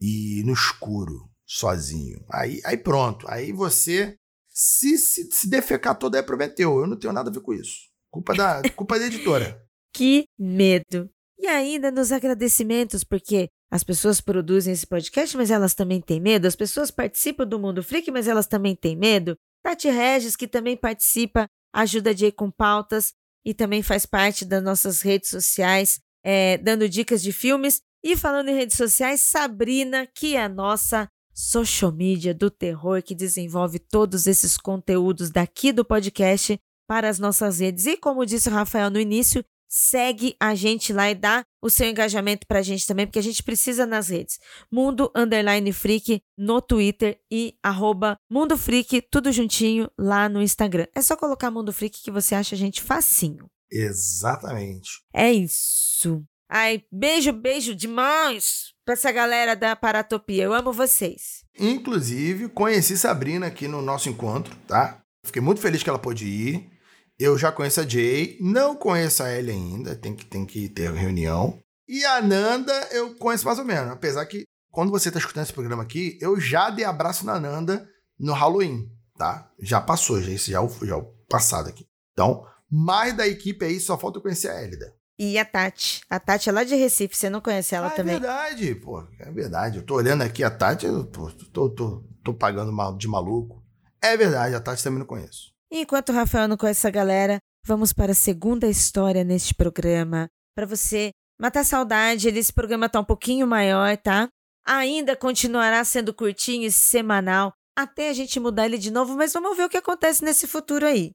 e 0.01 0.43
no 0.45 0.53
escuro, 0.53 1.29
sozinho. 1.45 2.25
Aí, 2.31 2.61
aí 2.65 2.77
pronto. 2.77 3.27
Aí 3.29 3.53
você 3.53 4.17
se, 4.57 4.97
se, 4.97 5.29
se 5.31 5.51
defecar 5.51 5.99
toda 5.99 6.17
é 6.17 6.23
prometeu. 6.23 6.79
Eu 6.79 6.87
não 6.87 6.99
tenho 6.99 7.13
nada 7.13 7.29
a 7.29 7.33
ver 7.33 7.41
com 7.41 7.53
isso. 7.53 7.91
Culpa 8.11 8.35
da, 8.35 8.63
culpa 8.75 8.99
da 8.99 9.07
editora. 9.07 9.63
Que 9.95 10.27
medo. 10.39 11.09
E 11.39 11.47
ainda 11.47 11.91
nos 11.91 12.13
agradecimentos, 12.13 13.03
porque 13.03 13.49
as 13.71 13.83
pessoas 13.83 14.21
produzem 14.21 14.75
esse 14.75 14.87
podcast, 14.87 15.35
mas 15.39 15.51
elas 15.51 15.73
também 15.73 16.03
têm 16.03 16.21
medo. 16.21 16.47
As 16.47 16.55
pessoas 16.55 16.91
participam 16.91 17.47
do 17.47 17.59
Mundo 17.59 17.83
Freak, 17.83 18.11
mas 18.11 18.29
elas 18.29 18.47
também 18.47 18.77
têm 18.77 18.95
medo. 18.95 19.39
Tati 19.63 19.89
Regis, 19.89 20.37
que 20.37 20.47
também 20.47 20.77
participa, 20.77 21.49
ajuda 21.75 22.11
a 22.11 22.13
Jay 22.13 22.31
com 22.31 22.51
pautas 22.51 23.15
e 23.43 23.55
também 23.55 23.83
faz 23.83 24.05
parte 24.05 24.45
das 24.45 24.63
nossas 24.63 25.01
redes 25.01 25.31
sociais, 25.31 25.99
é, 26.23 26.59
dando 26.59 26.87
dicas 26.87 27.23
de 27.23 27.33
filmes. 27.33 27.81
E 28.05 28.19
falando 28.19 28.51
em 28.51 28.55
redes 28.55 28.77
sociais, 28.77 29.23
Sabrina, 29.23 30.07
que 30.15 30.37
é 30.37 30.43
a 30.43 30.49
nossa 30.49 31.09
social 31.37 31.93
media 31.93 32.33
do 32.33 32.51
terror 32.51 33.03
que 33.03 33.15
desenvolve 33.15 33.79
todos 33.79 34.27
esses 34.27 34.57
conteúdos 34.57 35.31
daqui 35.31 35.71
do 35.71 35.85
podcast 35.85 36.59
para 36.89 37.09
as 37.11 37.19
nossas 37.19 37.61
redes. 37.61 37.85
E 37.85 37.97
como 37.97 38.25
disse 38.25 38.49
o 38.49 38.53
Rafael 38.53 38.89
no 38.89 38.99
início, 38.99 39.45
segue 39.69 40.35
a 40.41 40.55
gente 40.55 40.93
lá 40.93 41.11
e 41.11 41.15
dá 41.15 41.43
o 41.63 41.69
seu 41.69 41.89
engajamento 41.89 42.47
para 42.47 42.61
a 42.61 42.63
gente 42.63 42.87
também, 42.87 43.07
porque 43.07 43.19
a 43.19 43.23
gente 43.23 43.43
precisa 43.43 43.85
nas 43.85 44.09
redes. 44.09 44.39
Mundo 44.73 45.13
Underline 45.15 45.73
Freak 45.73 46.23
no 46.39 46.63
Twitter 46.63 47.21
e 47.31 47.55
arroba 47.63 48.17
Mundo 48.31 48.57
Freak, 48.57 49.03
tudo 49.11 49.31
juntinho 49.31 49.91
lá 49.99 50.29
no 50.29 50.41
Instagram. 50.41 50.87
É 50.95 51.03
só 51.03 51.17
colocar 51.17 51.51
Mundo 51.51 51.73
Freak 51.73 52.03
que 52.03 52.11
você 52.11 52.35
acha 52.35 52.55
a 52.55 52.59
gente 52.59 52.81
facinho. 52.81 53.47
Exatamente. 53.71 55.03
É 55.13 55.33
isso. 55.33 56.25
Ai, 56.49 56.85
beijo, 56.91 57.33
beijo 57.33 57.75
demais 57.75 58.76
pra 58.87 58.95
essa 58.95 59.11
galera 59.11 59.57
da 59.57 59.75
Paratopia. 59.75 60.45
Eu 60.45 60.55
amo 60.55 60.73
vocês. 60.73 61.45
Inclusive, 61.59 62.49
conheci 62.49 62.97
Sabrina 62.97 63.47
aqui 63.49 63.67
no 63.67 63.83
nosso 63.83 64.09
encontro, 64.09 64.55
tá? 64.69 65.03
Fiquei 65.25 65.43
muito 65.43 65.61
feliz 65.61 65.83
que 65.83 65.91
ela 65.91 65.99
pôde 65.99 66.25
ir. 66.25 66.71
Eu 67.19 67.37
já 67.37 67.51
conheço 67.51 67.81
a 67.81 67.87
Jay, 67.87 68.39
não 68.41 68.77
conheço 68.77 69.23
a 69.23 69.33
Ellie 69.33 69.51
ainda, 69.51 69.97
tem 69.97 70.15
que, 70.15 70.25
tem 70.25 70.47
que 70.47 70.69
ter 70.69 70.93
reunião. 70.93 71.59
E 71.89 72.05
a 72.05 72.23
Nanda 72.23 72.73
eu 72.93 73.17
conheço 73.17 73.45
mais 73.45 73.59
ou 73.59 73.65
menos, 73.65 73.91
apesar 73.91 74.25
que 74.27 74.45
quando 74.71 74.91
você 74.91 75.11
tá 75.11 75.19
escutando 75.19 75.45
esse 75.45 75.53
programa 75.53 75.83
aqui, 75.83 76.19
eu 76.21 76.39
já 76.39 76.71
dei 76.71 76.85
abraço 76.85 77.25
na 77.25 77.41
Nanda 77.41 77.89
no 78.19 78.35
Halloween, 78.35 78.89
tá? 79.17 79.51
Já 79.59 79.81
passou, 79.81 80.21
já 80.21 80.31
já, 80.31 80.63
é 80.63 80.87
já 80.87 80.95
é 80.95 80.97
o 80.97 81.05
passado 81.29 81.69
aqui. 81.69 81.87
Então, 82.13 82.47
mais 82.71 83.17
da 83.17 83.27
equipe 83.27 83.65
aí, 83.65 83.81
só 83.81 83.99
falta 83.99 84.19
eu 84.19 84.23
conhecer 84.23 84.49
a 84.49 84.63
Elida. 84.63 84.95
E 85.19 85.39
a 85.39 85.45
Tati. 85.45 86.03
A 86.11 86.21
Tati 86.21 86.49
é 86.49 86.53
lá 86.53 86.63
de 86.63 86.75
Recife, 86.75 87.17
você 87.17 87.31
não 87.31 87.41
conhece 87.41 87.75
ela 87.75 87.89
ah, 87.89 87.93
é 87.93 87.95
também? 87.95 88.17
É 88.17 88.21
verdade, 88.21 88.75
pô. 88.75 89.03
É 89.19 89.31
verdade. 89.31 89.79
Eu 89.79 89.83
tô 89.83 89.95
olhando 89.95 90.23
aqui 90.23 90.45
a 90.45 90.51
Tati, 90.51 90.85
eu 90.87 91.05
tô, 91.05 91.31
tô, 91.31 91.71
tô, 91.71 92.05
tô 92.23 92.35
pagando 92.35 92.73
de 92.99 93.09
maluco. 93.09 93.63
É 94.03 94.17
verdade, 94.17 94.55
a 94.55 94.61
Tati 94.61 94.83
também 94.83 94.99
não 94.99 95.07
conheço. 95.07 95.53
Enquanto 95.71 96.11
o 96.11 96.13
Rafael 96.13 96.47
não 96.47 96.57
conhece 96.57 96.81
essa 96.81 96.91
galera, 96.91 97.39
vamos 97.67 97.93
para 97.93 98.13
a 98.13 98.15
segunda 98.15 98.69
história 98.69 99.25
neste 99.25 99.55
programa. 99.55 100.29
Para 100.55 100.67
você 100.67 101.11
matar 101.41 101.65
saudade, 101.65 102.29
esse 102.29 102.53
programa 102.53 102.89
tá 102.89 103.01
um 103.01 103.05
pouquinho 103.05 103.47
maior, 103.47 103.97
tá? 103.97 104.29
Ainda 104.67 105.17
continuará 105.17 105.83
sendo 105.85 106.13
curtinho 106.13 106.67
e 106.67 106.73
semanal 106.73 107.53
até 107.77 108.09
a 108.09 108.13
gente 108.13 108.41
mudar 108.41 108.67
ele 108.67 108.79
de 108.79 108.91
novo, 108.91 109.15
mas 109.17 109.33
vamos 109.33 109.57
ver 109.57 109.65
o 109.65 109.69
que 109.69 109.77
acontece 109.77 110.25
nesse 110.25 110.47
futuro 110.47 110.87
aí. 110.87 111.13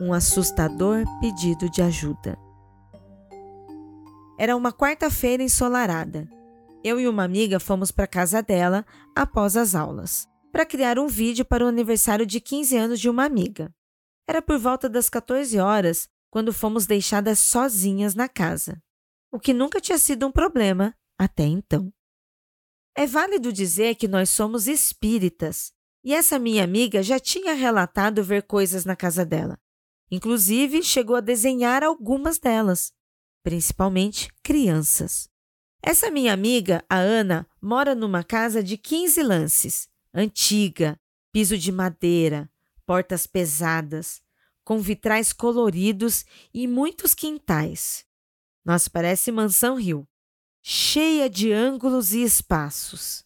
Um 0.00 0.14
assustador 0.14 1.04
pedido 1.20 1.68
de 1.68 1.82
ajuda. 1.82 2.38
Era 4.38 4.56
uma 4.56 4.72
quarta-feira 4.72 5.42
ensolarada. 5.42 6.26
Eu 6.82 6.98
e 6.98 7.06
uma 7.06 7.24
amiga 7.24 7.60
fomos 7.60 7.90
para 7.90 8.06
casa 8.06 8.42
dela 8.42 8.86
após 9.14 9.54
as 9.54 9.74
aulas, 9.74 10.26
para 10.50 10.64
criar 10.64 10.98
um 10.98 11.06
vídeo 11.06 11.44
para 11.44 11.64
o 11.64 11.68
aniversário 11.68 12.24
de 12.24 12.40
15 12.40 12.76
anos 12.76 12.98
de 12.98 13.10
uma 13.10 13.26
amiga. 13.26 13.70
Era 14.26 14.40
por 14.40 14.58
volta 14.58 14.88
das 14.88 15.10
14 15.10 15.58
horas 15.58 16.08
quando 16.30 16.52
fomos 16.52 16.86
deixadas 16.86 17.38
sozinhas 17.38 18.14
na 18.14 18.28
casa, 18.28 18.82
o 19.30 19.38
que 19.38 19.52
nunca 19.52 19.80
tinha 19.80 19.98
sido 19.98 20.26
um 20.26 20.32
problema 20.32 20.94
até 21.18 21.44
então. 21.44 21.92
É 22.96 23.06
válido 23.06 23.52
dizer 23.52 23.96
que 23.96 24.08
nós 24.08 24.30
somos 24.30 24.66
espíritas, 24.66 25.72
e 26.02 26.14
essa 26.14 26.38
minha 26.38 26.64
amiga 26.64 27.02
já 27.02 27.20
tinha 27.20 27.52
relatado 27.52 28.24
ver 28.24 28.44
coisas 28.44 28.86
na 28.86 28.96
casa 28.96 29.26
dela. 29.26 29.58
Inclusive, 30.10 30.82
chegou 30.82 31.16
a 31.16 31.20
desenhar 31.20 31.84
algumas 31.84 32.38
delas, 32.38 32.92
principalmente 33.42 34.28
crianças. 34.42 35.28
Essa 35.82 36.10
minha 36.10 36.32
amiga, 36.32 36.84
a 36.88 36.98
Ana, 36.98 37.46
mora 37.60 37.94
numa 37.94 38.22
casa 38.22 38.62
de 38.62 38.76
15 38.76 39.22
lances, 39.22 39.88
antiga, 40.12 40.98
piso 41.32 41.56
de 41.56 41.70
madeira, 41.70 42.50
portas 42.84 43.26
pesadas, 43.26 44.20
com 44.64 44.78
vitrais 44.78 45.32
coloridos 45.32 46.24
e 46.52 46.66
muitos 46.66 47.14
quintais. 47.14 48.04
Nossa, 48.64 48.90
parece 48.90 49.32
mansão 49.32 49.76
Rio, 49.76 50.06
cheia 50.62 51.30
de 51.30 51.52
ângulos 51.52 52.12
e 52.12 52.22
espaços. 52.22 53.24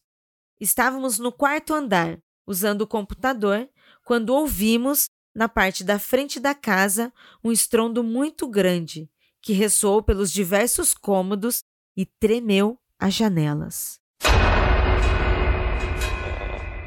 Estávamos 0.61 1.19
no 1.19 1.33
quarto 1.33 1.75
andar, 1.75 2.19
usando 2.47 2.83
o 2.83 2.87
computador, 2.87 3.69
quando 4.05 4.31
ouvimos, 4.31 5.09
na 5.35 5.49
parte 5.49 5.83
da 5.83 5.99
frente 5.99 6.39
da 6.39 6.55
casa, 6.55 7.13
um 7.43 7.51
estrondo 7.51 8.03
muito 8.05 8.47
grande 8.47 9.11
que 9.43 9.53
ressoou 9.53 10.03
pelos 10.03 10.33
diversos 10.33 10.95
cômodos 10.95 11.63
e 11.97 12.07
tremeu 12.07 12.79
as 12.99 13.13
janelas. 13.13 14.01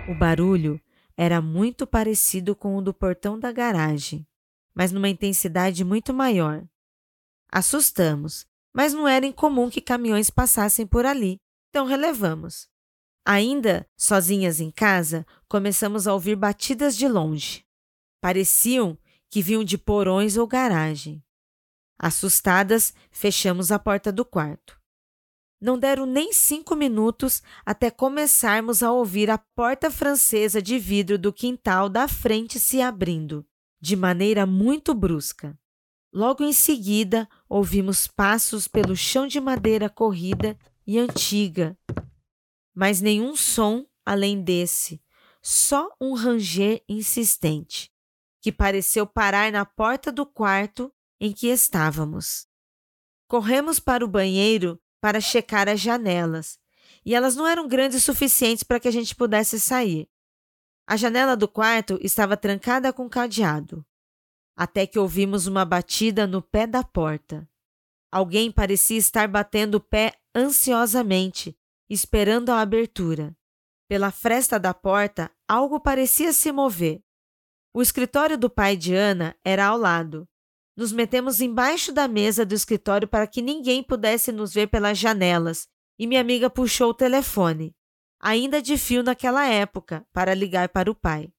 O 0.09 0.15
barulho 0.15 0.81
era 1.15 1.41
muito 1.41 1.85
parecido 1.85 2.55
com 2.55 2.77
o 2.77 2.81
do 2.81 2.93
portão 2.93 3.37
da 3.37 3.51
garagem, 3.51 4.25
mas 4.73 4.91
numa 4.91 5.09
intensidade 5.09 5.83
muito 5.83 6.13
maior. 6.13 6.65
Assustamos, 7.51 8.45
mas 8.73 8.93
não 8.93 9.07
era 9.07 9.25
incomum 9.25 9.69
que 9.69 9.81
caminhões 9.81 10.29
passassem 10.29 10.87
por 10.87 11.05
ali, 11.05 11.41
então 11.69 11.85
relevamos. 11.85 12.69
Ainda 13.25 13.85
sozinhas 13.97 14.61
em 14.61 14.71
casa, 14.71 15.25
começamos 15.49 16.07
a 16.07 16.13
ouvir 16.13 16.35
batidas 16.37 16.95
de 16.95 17.07
longe. 17.07 17.66
Pareciam 18.21 18.97
que 19.29 19.41
vinham 19.41 19.63
de 19.63 19.77
porões 19.77 20.37
ou 20.37 20.47
garagem. 20.47 21.23
Assustadas, 21.99 22.93
fechamos 23.11 23.71
a 23.71 23.79
porta 23.79 24.11
do 24.11 24.23
quarto. 24.23 24.79
Não 25.59 25.79
deram 25.79 26.05
nem 26.05 26.31
cinco 26.31 26.75
minutos 26.75 27.41
até 27.65 27.89
começarmos 27.89 28.83
a 28.83 28.91
ouvir 28.91 29.29
a 29.29 29.37
porta 29.37 29.89
francesa 29.89 30.61
de 30.61 30.77
vidro 30.77 31.17
do 31.17 31.33
quintal 31.33 31.89
da 31.89 32.07
frente 32.07 32.59
se 32.59 32.79
abrindo, 32.79 33.45
de 33.81 33.95
maneira 33.95 34.45
muito 34.45 34.93
brusca. 34.93 35.57
Logo 36.13 36.43
em 36.43 36.53
seguida, 36.53 37.27
ouvimos 37.49 38.07
passos 38.07 38.67
pelo 38.67 38.95
chão 38.95 39.27
de 39.27 39.41
madeira 39.41 39.89
corrida 39.89 40.57
e 40.85 40.99
antiga, 40.99 41.77
mas 42.73 43.01
nenhum 43.01 43.35
som 43.35 43.85
além 44.05 44.41
desse, 44.41 45.01
só 45.41 45.89
um 45.99 46.13
ranger 46.13 46.81
insistente, 46.87 47.91
que 48.47 48.51
pareceu 48.53 49.05
parar 49.05 49.51
na 49.51 49.65
porta 49.65 50.09
do 50.09 50.25
quarto 50.25 50.89
em 51.19 51.33
que 51.33 51.47
estávamos. 51.47 52.47
Corremos 53.27 53.77
para 53.77 54.05
o 54.05 54.07
banheiro 54.07 54.81
para 55.01 55.19
checar 55.19 55.67
as 55.67 55.81
janelas, 55.81 56.57
e 57.05 57.13
elas 57.13 57.35
não 57.35 57.45
eram 57.45 57.67
grandes 57.67 58.05
suficientes 58.05 58.63
para 58.63 58.79
que 58.79 58.87
a 58.87 58.91
gente 58.91 59.13
pudesse 59.13 59.59
sair. 59.59 60.09
A 60.87 60.95
janela 60.95 61.35
do 61.35 61.45
quarto 61.45 61.99
estava 62.01 62.37
trancada 62.37 62.93
com 62.93 63.09
cadeado, 63.09 63.85
até 64.55 64.87
que 64.87 64.97
ouvimos 64.97 65.45
uma 65.45 65.65
batida 65.65 66.25
no 66.25 66.41
pé 66.41 66.65
da 66.65 66.85
porta. 66.85 67.45
Alguém 68.09 68.49
parecia 68.49 68.97
estar 68.97 69.27
batendo 69.27 69.75
o 69.75 69.81
pé 69.81 70.13
ansiosamente, 70.33 71.53
esperando 71.89 72.53
a 72.53 72.61
abertura. 72.61 73.35
Pela 73.89 74.09
fresta 74.09 74.57
da 74.57 74.73
porta, 74.73 75.29
algo 75.49 75.81
parecia 75.81 76.31
se 76.31 76.49
mover. 76.53 77.03
O 77.73 77.81
escritório 77.81 78.37
do 78.37 78.49
pai 78.49 78.75
de 78.75 78.93
Ana 78.93 79.35
era 79.43 79.65
ao 79.65 79.77
lado, 79.77 80.27
nos 80.77 80.91
metemos 80.91 81.41
embaixo 81.41 81.91
da 81.91 82.07
mesa 82.07 82.45
do 82.45 82.53
escritório 82.53 83.07
para 83.07 83.25
que 83.25 83.41
ninguém 83.41 83.81
pudesse 83.81 84.31
nos 84.31 84.53
ver 84.53 84.67
pelas 84.67 84.95
janelas, 84.95 85.67
e 85.97 86.05
minha 86.05 86.21
amiga 86.21 86.51
puxou 86.51 86.91
o 86.91 86.93
telefone, 86.93 87.75
ainda 88.19 88.61
de 88.61 88.77
fio 88.77 89.01
naquela 89.01 89.47
época, 89.47 90.05
para 90.13 90.35
ligar 90.35 90.69
para 90.69 90.91
o 90.91 90.93
pai. 90.95 91.33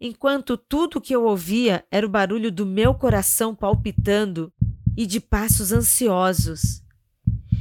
Enquanto 0.00 0.56
tudo 0.56 1.02
que 1.02 1.14
eu 1.14 1.24
ouvia 1.24 1.84
era 1.90 2.06
o 2.06 2.08
barulho 2.08 2.50
do 2.50 2.64
meu 2.64 2.94
coração 2.94 3.54
palpitando 3.54 4.50
e 4.96 5.04
de 5.04 5.20
passos 5.20 5.70
ansiosos. 5.70 6.82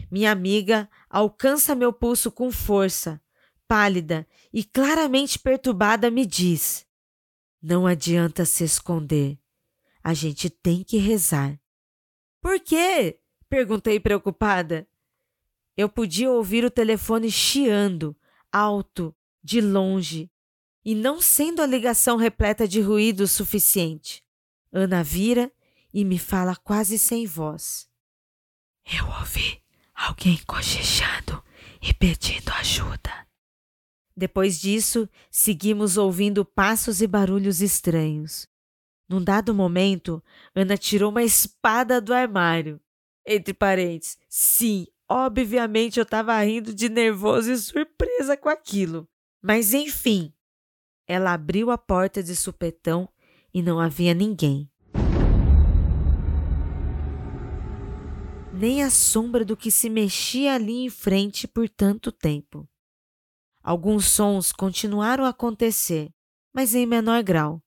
Minha 0.10 0.32
amiga 0.32 0.90
alcança 1.10 1.76
meu 1.76 1.92
pulso 1.92 2.32
com 2.32 2.50
força, 2.52 3.20
pálida 3.68 4.26
e 4.54 4.64
claramente 4.64 5.38
perturbada, 5.38 6.10
me 6.10 6.26
diz: 6.26 6.87
Não 7.70 7.86
adianta 7.86 8.46
se 8.46 8.64
esconder. 8.64 9.38
A 10.02 10.14
gente 10.14 10.50
tem 10.50 10.86
que 10.86 10.96
rezar. 10.96 11.60
Por 12.42 12.62
quê? 12.62 13.20
perguntei 13.50 14.00
preocupada. 14.00 14.88
Eu 15.76 15.90
podia 15.90 16.32
ouvir 16.32 16.64
o 16.64 16.72
telefone 16.72 17.30
chiando, 17.30 18.16
alto, 18.50 19.14
de 19.44 19.60
longe, 19.60 20.32
e 20.86 20.96
não 20.96 21.20
sendo 21.20 21.62
a 21.62 21.66
ligação 21.66 22.16
repleta 22.16 22.66
de 22.66 22.80
ruído 22.80 23.28
suficiente. 23.28 24.24
Ana 24.72 25.04
vira 25.04 25.52
e 25.94 26.06
me 26.06 26.18
fala 26.18 26.56
quase 26.56 26.98
sem 26.98 27.26
voz. 27.26 27.90
Eu 28.86 29.06
ouvi 29.20 29.62
alguém 29.94 30.40
cochichando 30.48 31.44
e 31.82 31.94
pedindo 31.94 32.50
ajuda. 32.54 33.27
Depois 34.18 34.60
disso, 34.60 35.08
seguimos 35.30 35.96
ouvindo 35.96 36.44
passos 36.44 37.02
e 37.04 37.08
barulhos 37.08 37.62
estranhos. 37.62 38.48
Num 39.08 39.24
dado 39.24 39.54
momento, 39.54 40.24
Ana 40.56 40.76
tirou 40.76 41.12
uma 41.12 41.22
espada 41.22 42.02
do 42.02 42.12
armário. 42.12 42.82
Entre 43.24 43.54
parênteses, 43.54 44.18
sim, 44.28 44.88
obviamente 45.08 46.00
eu 46.00 46.04
estava 46.04 46.42
rindo 46.42 46.74
de 46.74 46.90
nervoso 46.90 47.52
e 47.52 47.58
surpresa 47.58 48.36
com 48.36 48.50
aquilo. 48.50 49.08
Mas 49.40 49.72
enfim, 49.76 50.34
ela 51.06 51.34
abriu 51.34 51.70
a 51.70 51.78
porta 51.78 52.24
de 52.24 52.36
supetão 52.36 53.08
e 53.54 53.62
não 53.62 53.80
havia 53.80 54.16
ninguém. 54.16 54.68
Nem 58.52 58.82
a 58.82 58.90
sombra 58.90 59.46
do 59.46 59.56
que 59.56 59.70
se 59.70 59.92
mexia 59.92 60.56
ali 60.56 60.86
em 60.86 60.90
frente 60.90 61.48
por 61.48 61.70
tanto 61.70 62.12
tempo. 62.12 62.68
Alguns 63.68 64.06
sons 64.06 64.54
continuaram 64.54 65.26
a 65.26 65.30
acontecer, 65.30 66.10
mas 66.56 66.74
em 66.74 66.86
menor 66.86 67.22
grau 67.22 67.62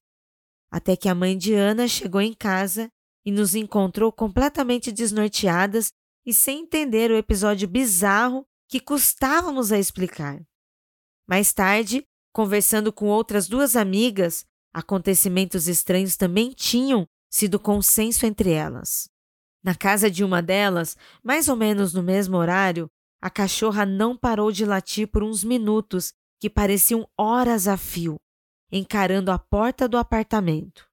até 0.71 0.97
que 0.97 1.09
a 1.09 1.15
mãe 1.15 1.37
de 1.37 1.53
Ana 1.53 1.89
chegou 1.89 2.21
em 2.21 2.33
casa 2.33 2.89
e 3.27 3.33
nos 3.33 3.55
encontrou 3.55 4.13
completamente 4.13 4.93
desnorteadas 4.93 5.93
e 6.25 6.33
sem 6.33 6.61
entender 6.61 7.11
o 7.11 7.17
episódio 7.17 7.67
bizarro 7.67 8.47
que 8.69 8.79
custávamos 8.79 9.73
a 9.73 9.79
explicar. 9.79 10.41
Mais 11.29 11.53
tarde, 11.53 12.07
conversando 12.33 12.93
com 12.93 13.09
outras 13.09 13.49
duas 13.49 13.75
amigas, 13.75 14.47
acontecimentos 14.73 15.67
estranhos 15.67 16.17
também 16.17 16.53
tinham 16.53 17.07
sido 17.29 17.59
consenso 17.59 18.25
entre 18.25 18.53
elas. 18.53 19.09
Na 19.63 19.75
casa 19.75 20.11
de 20.11 20.23
uma 20.23 20.41
delas, 20.41 20.97
mais 21.23 21.49
ou 21.49 21.57
menos 21.57 21.93
no 21.93 22.03
mesmo 22.03 22.37
horário, 22.37 22.89
a 23.21 23.29
cachorra 23.31 23.85
não 23.85 24.17
parou 24.17 24.51
de 24.51 24.65
latir 24.65 25.09
por 25.09 25.23
uns 25.23 25.45
minutos 25.45 26.13
que 26.39 26.49
pareciam 26.49 27.09
horas 27.19 27.69
a 27.69 27.77
fio 27.77 28.17
encarando 28.71 29.31
a 29.31 29.39
porta 29.39 29.89
do 29.89 29.99
apartamento. 29.99 30.87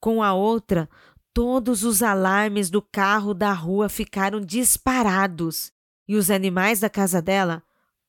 Com 0.00 0.22
a 0.22 0.32
outra, 0.32 0.88
todos 1.34 1.82
os 1.82 2.02
alarmes 2.02 2.70
do 2.70 2.80
carro 2.80 3.34
da 3.34 3.52
rua 3.52 3.88
ficaram 3.88 4.40
disparados 4.40 5.72
e 6.06 6.14
os 6.14 6.30
animais 6.30 6.80
da 6.80 6.88
casa 6.88 7.20
dela 7.20 7.62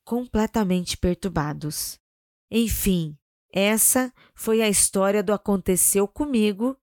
completamente 0.03 0.95
perturbados. 0.95 1.99
Enfim, 2.49 3.17
essa 3.51 4.13
foi 4.33 4.61
a 4.61 4.69
história 4.69 5.23
do 5.23 5.33
aconteceu 5.33 6.07
comigo 6.07 6.77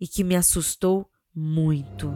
e 0.00 0.06
que 0.06 0.24
me 0.24 0.36
assustou 0.36 1.08
muito. 1.34 2.10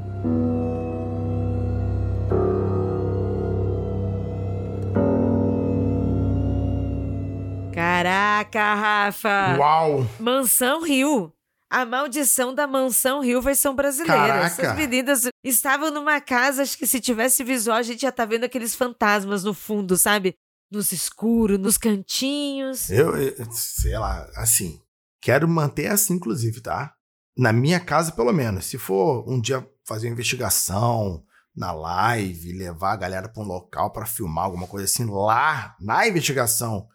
Caraca, 8.00 8.74
Rafa! 8.74 9.56
Uau! 9.58 10.06
Mansão 10.18 10.82
Rio. 10.82 11.30
A 11.70 11.84
maldição 11.84 12.54
da 12.54 12.66
Mansão 12.66 13.20
Rio 13.20 13.42
versão 13.42 13.76
brasileira. 13.76 14.16
Caraca. 14.16 14.46
Essas 14.46 14.74
meninas 14.74 15.28
estavam 15.44 15.90
numa 15.90 16.18
casa, 16.18 16.62
acho 16.62 16.78
que 16.78 16.86
se 16.86 16.98
tivesse 16.98 17.44
visual, 17.44 17.76
a 17.76 17.82
gente 17.82 18.00
já 18.00 18.10
tá 18.10 18.24
vendo 18.24 18.44
aqueles 18.44 18.74
fantasmas 18.74 19.44
no 19.44 19.52
fundo, 19.52 19.98
sabe? 19.98 20.34
Nos 20.72 20.92
escuros, 20.92 21.58
nos 21.58 21.76
cantinhos. 21.76 22.88
Eu, 22.88 23.14
eu, 23.16 23.52
sei 23.52 23.98
lá, 23.98 24.26
assim, 24.34 24.80
quero 25.20 25.46
manter 25.46 25.88
assim, 25.88 26.14
inclusive, 26.14 26.62
tá? 26.62 26.94
Na 27.36 27.52
minha 27.52 27.78
casa, 27.78 28.12
pelo 28.12 28.32
menos. 28.32 28.64
Se 28.64 28.78
for 28.78 29.28
um 29.28 29.38
dia 29.38 29.64
fazer 29.86 30.08
uma 30.08 30.14
investigação 30.14 31.22
na 31.54 31.70
live, 31.70 32.56
levar 32.56 32.92
a 32.92 32.96
galera 32.96 33.28
para 33.28 33.42
um 33.42 33.46
local 33.46 33.92
para 33.92 34.06
filmar 34.06 34.46
alguma 34.46 34.66
coisa 34.66 34.86
assim, 34.86 35.04
lá, 35.04 35.76
na 35.78 36.08
investigação, 36.08 36.88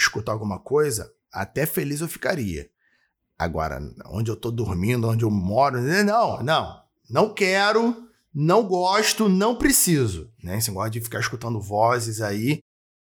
escutar 0.00 0.32
alguma 0.32 0.58
coisa, 0.58 1.12
até 1.32 1.66
feliz 1.66 2.00
eu 2.00 2.08
ficaria. 2.08 2.68
Agora, 3.38 3.80
onde 4.06 4.30
eu 4.30 4.36
tô 4.36 4.50
dormindo, 4.50 5.08
onde 5.08 5.24
eu 5.24 5.30
moro, 5.30 5.80
não, 5.80 6.42
não, 6.42 6.82
não 7.08 7.32
quero, 7.32 8.08
não 8.34 8.62
gosto, 8.66 9.28
não 9.28 9.56
preciso. 9.56 10.30
Né? 10.42 10.58
Esse 10.58 10.68
negócio 10.68 10.90
de 10.90 11.00
ficar 11.00 11.20
escutando 11.20 11.60
vozes 11.60 12.20
aí, 12.20 12.60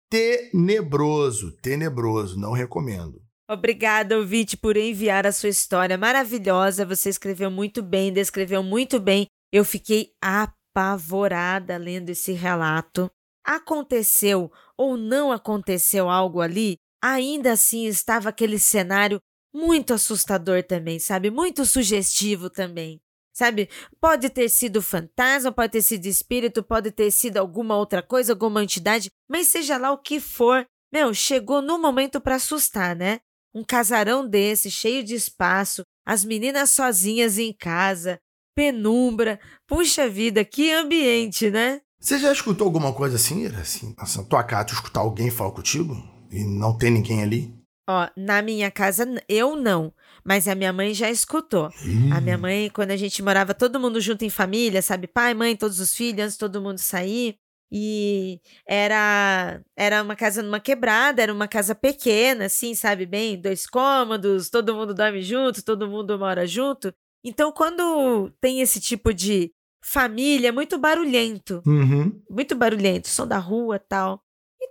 tenebroso, 0.09 1.51
tenebroso, 1.53 2.39
não 2.39 2.51
recomendo. 2.51 3.21
Obrigada, 3.49 4.17
ouvinte, 4.17 4.57
por 4.57 4.75
enviar 4.75 5.25
a 5.25 5.31
sua 5.31 5.49
história 5.49 5.97
maravilhosa. 5.97 6.85
Você 6.85 7.09
escreveu 7.09 7.49
muito 7.49 7.81
bem, 7.81 8.11
descreveu 8.11 8.61
muito 8.61 8.99
bem. 8.99 9.25
Eu 9.51 9.63
fiquei 9.63 10.11
apavorada 10.21 11.77
lendo 11.77 12.09
esse 12.09 12.33
relato. 12.33 13.09
Aconteceu 13.45 14.51
ou 14.77 14.97
não 14.97 15.31
aconteceu 15.31 16.09
algo 16.09 16.41
ali 16.41 16.75
ainda 17.01 17.53
assim 17.53 17.85
estava 17.85 18.29
aquele 18.29 18.59
cenário 18.59 19.19
muito 19.53 19.93
assustador 19.93 20.63
também, 20.63 20.99
sabe? 20.99 21.31
Muito 21.31 21.65
sugestivo 21.65 22.49
também. 22.49 22.99
Sabe? 23.33 23.69
Pode 24.01 24.29
ter 24.29 24.49
sido 24.49 24.81
fantasma, 24.81 25.51
pode 25.51 25.73
ter 25.73 25.81
sido 25.81 26.05
espírito, 26.05 26.63
pode 26.63 26.91
ter 26.91 27.11
sido 27.11 27.37
alguma 27.37 27.75
outra 27.75 28.01
coisa, 28.01 28.33
alguma 28.33 28.63
entidade, 28.63 29.09
mas 29.29 29.47
seja 29.47 29.77
lá 29.77 29.91
o 29.91 29.97
que 29.97 30.19
for, 30.19 30.65
meu, 30.91 31.13
chegou 31.13 31.61
no 31.61 31.77
momento 31.79 32.19
para 32.19 32.35
assustar, 32.35 32.95
né? 32.95 33.19
Um 33.53 33.63
casarão 33.63 34.27
desse, 34.27 34.71
cheio 34.71 35.03
de 35.03 35.13
espaço, 35.13 35.83
as 36.05 36.25
meninas 36.25 36.71
sozinhas 36.71 37.37
em 37.37 37.53
casa, 37.53 38.17
penumbra. 38.55 39.39
Puxa 39.67 40.09
vida, 40.09 40.43
que 40.43 40.71
ambiente, 40.71 41.51
né? 41.51 41.81
Você 41.99 42.17
já 42.17 42.31
escutou 42.31 42.65
alguma 42.65 42.91
coisa 42.93 43.17
assim? 43.17 43.45
Assim, 43.45 43.95
na 43.97 44.23
tua 44.23 44.43
casa, 44.43 44.65
tu 44.65 44.73
escutar 44.73 45.01
alguém 45.01 45.29
falar 45.29 45.51
contigo 45.51 46.16
e 46.31 46.43
não 46.43 46.77
ter 46.77 46.89
ninguém 46.89 47.23
ali? 47.23 47.53
Ó, 47.89 48.07
na 48.17 48.41
minha 48.41 48.69
casa 48.69 49.05
eu 49.29 49.55
não, 49.55 49.93
mas 50.23 50.47
a 50.47 50.55
minha 50.55 50.73
mãe 50.73 50.93
já 50.93 51.09
escutou. 51.09 51.71
A 52.11 52.19
minha 52.19 52.37
mãe, 52.37 52.69
quando 52.69 52.91
a 52.91 52.97
gente 52.97 53.23
morava 53.23 53.53
todo 53.53 53.79
mundo 53.79 54.01
junto 54.01 54.25
em 54.25 54.29
família, 54.29 54.81
sabe, 54.81 55.07
pai, 55.07 55.33
mãe, 55.33 55.55
todos 55.55 55.79
os 55.79 55.95
filhos, 55.95 56.19
antes 56.25 56.37
todo 56.37 56.61
mundo 56.61 56.79
sair, 56.79 57.37
e 57.71 58.39
era 58.67 59.61
era 59.75 60.03
uma 60.03 60.15
casa 60.17 60.41
numa 60.43 60.59
quebrada, 60.59 61.21
era 61.21 61.33
uma 61.33 61.47
casa 61.47 61.73
pequena, 61.73 62.45
assim, 62.45 62.75
sabe, 62.75 63.05
bem, 63.05 63.39
dois 63.39 63.65
cômodos, 63.65 64.49
todo 64.49 64.75
mundo 64.75 64.93
dorme 64.93 65.21
junto, 65.21 65.63
todo 65.63 65.87
mundo 65.87 66.17
mora 66.19 66.45
junto. 66.45 66.93
Então, 67.23 67.51
quando 67.53 68.31
tem 68.41 68.61
esse 68.61 68.79
tipo 68.81 69.13
de 69.13 69.51
família, 69.83 70.49
é 70.49 70.51
muito 70.51 70.77
barulhento, 70.77 71.61
Uhum. 71.65 72.21
muito 72.29 72.55
barulhento, 72.55 73.07
som 73.07 73.25
da 73.27 73.37
rua, 73.37 73.79
tal. 73.79 74.21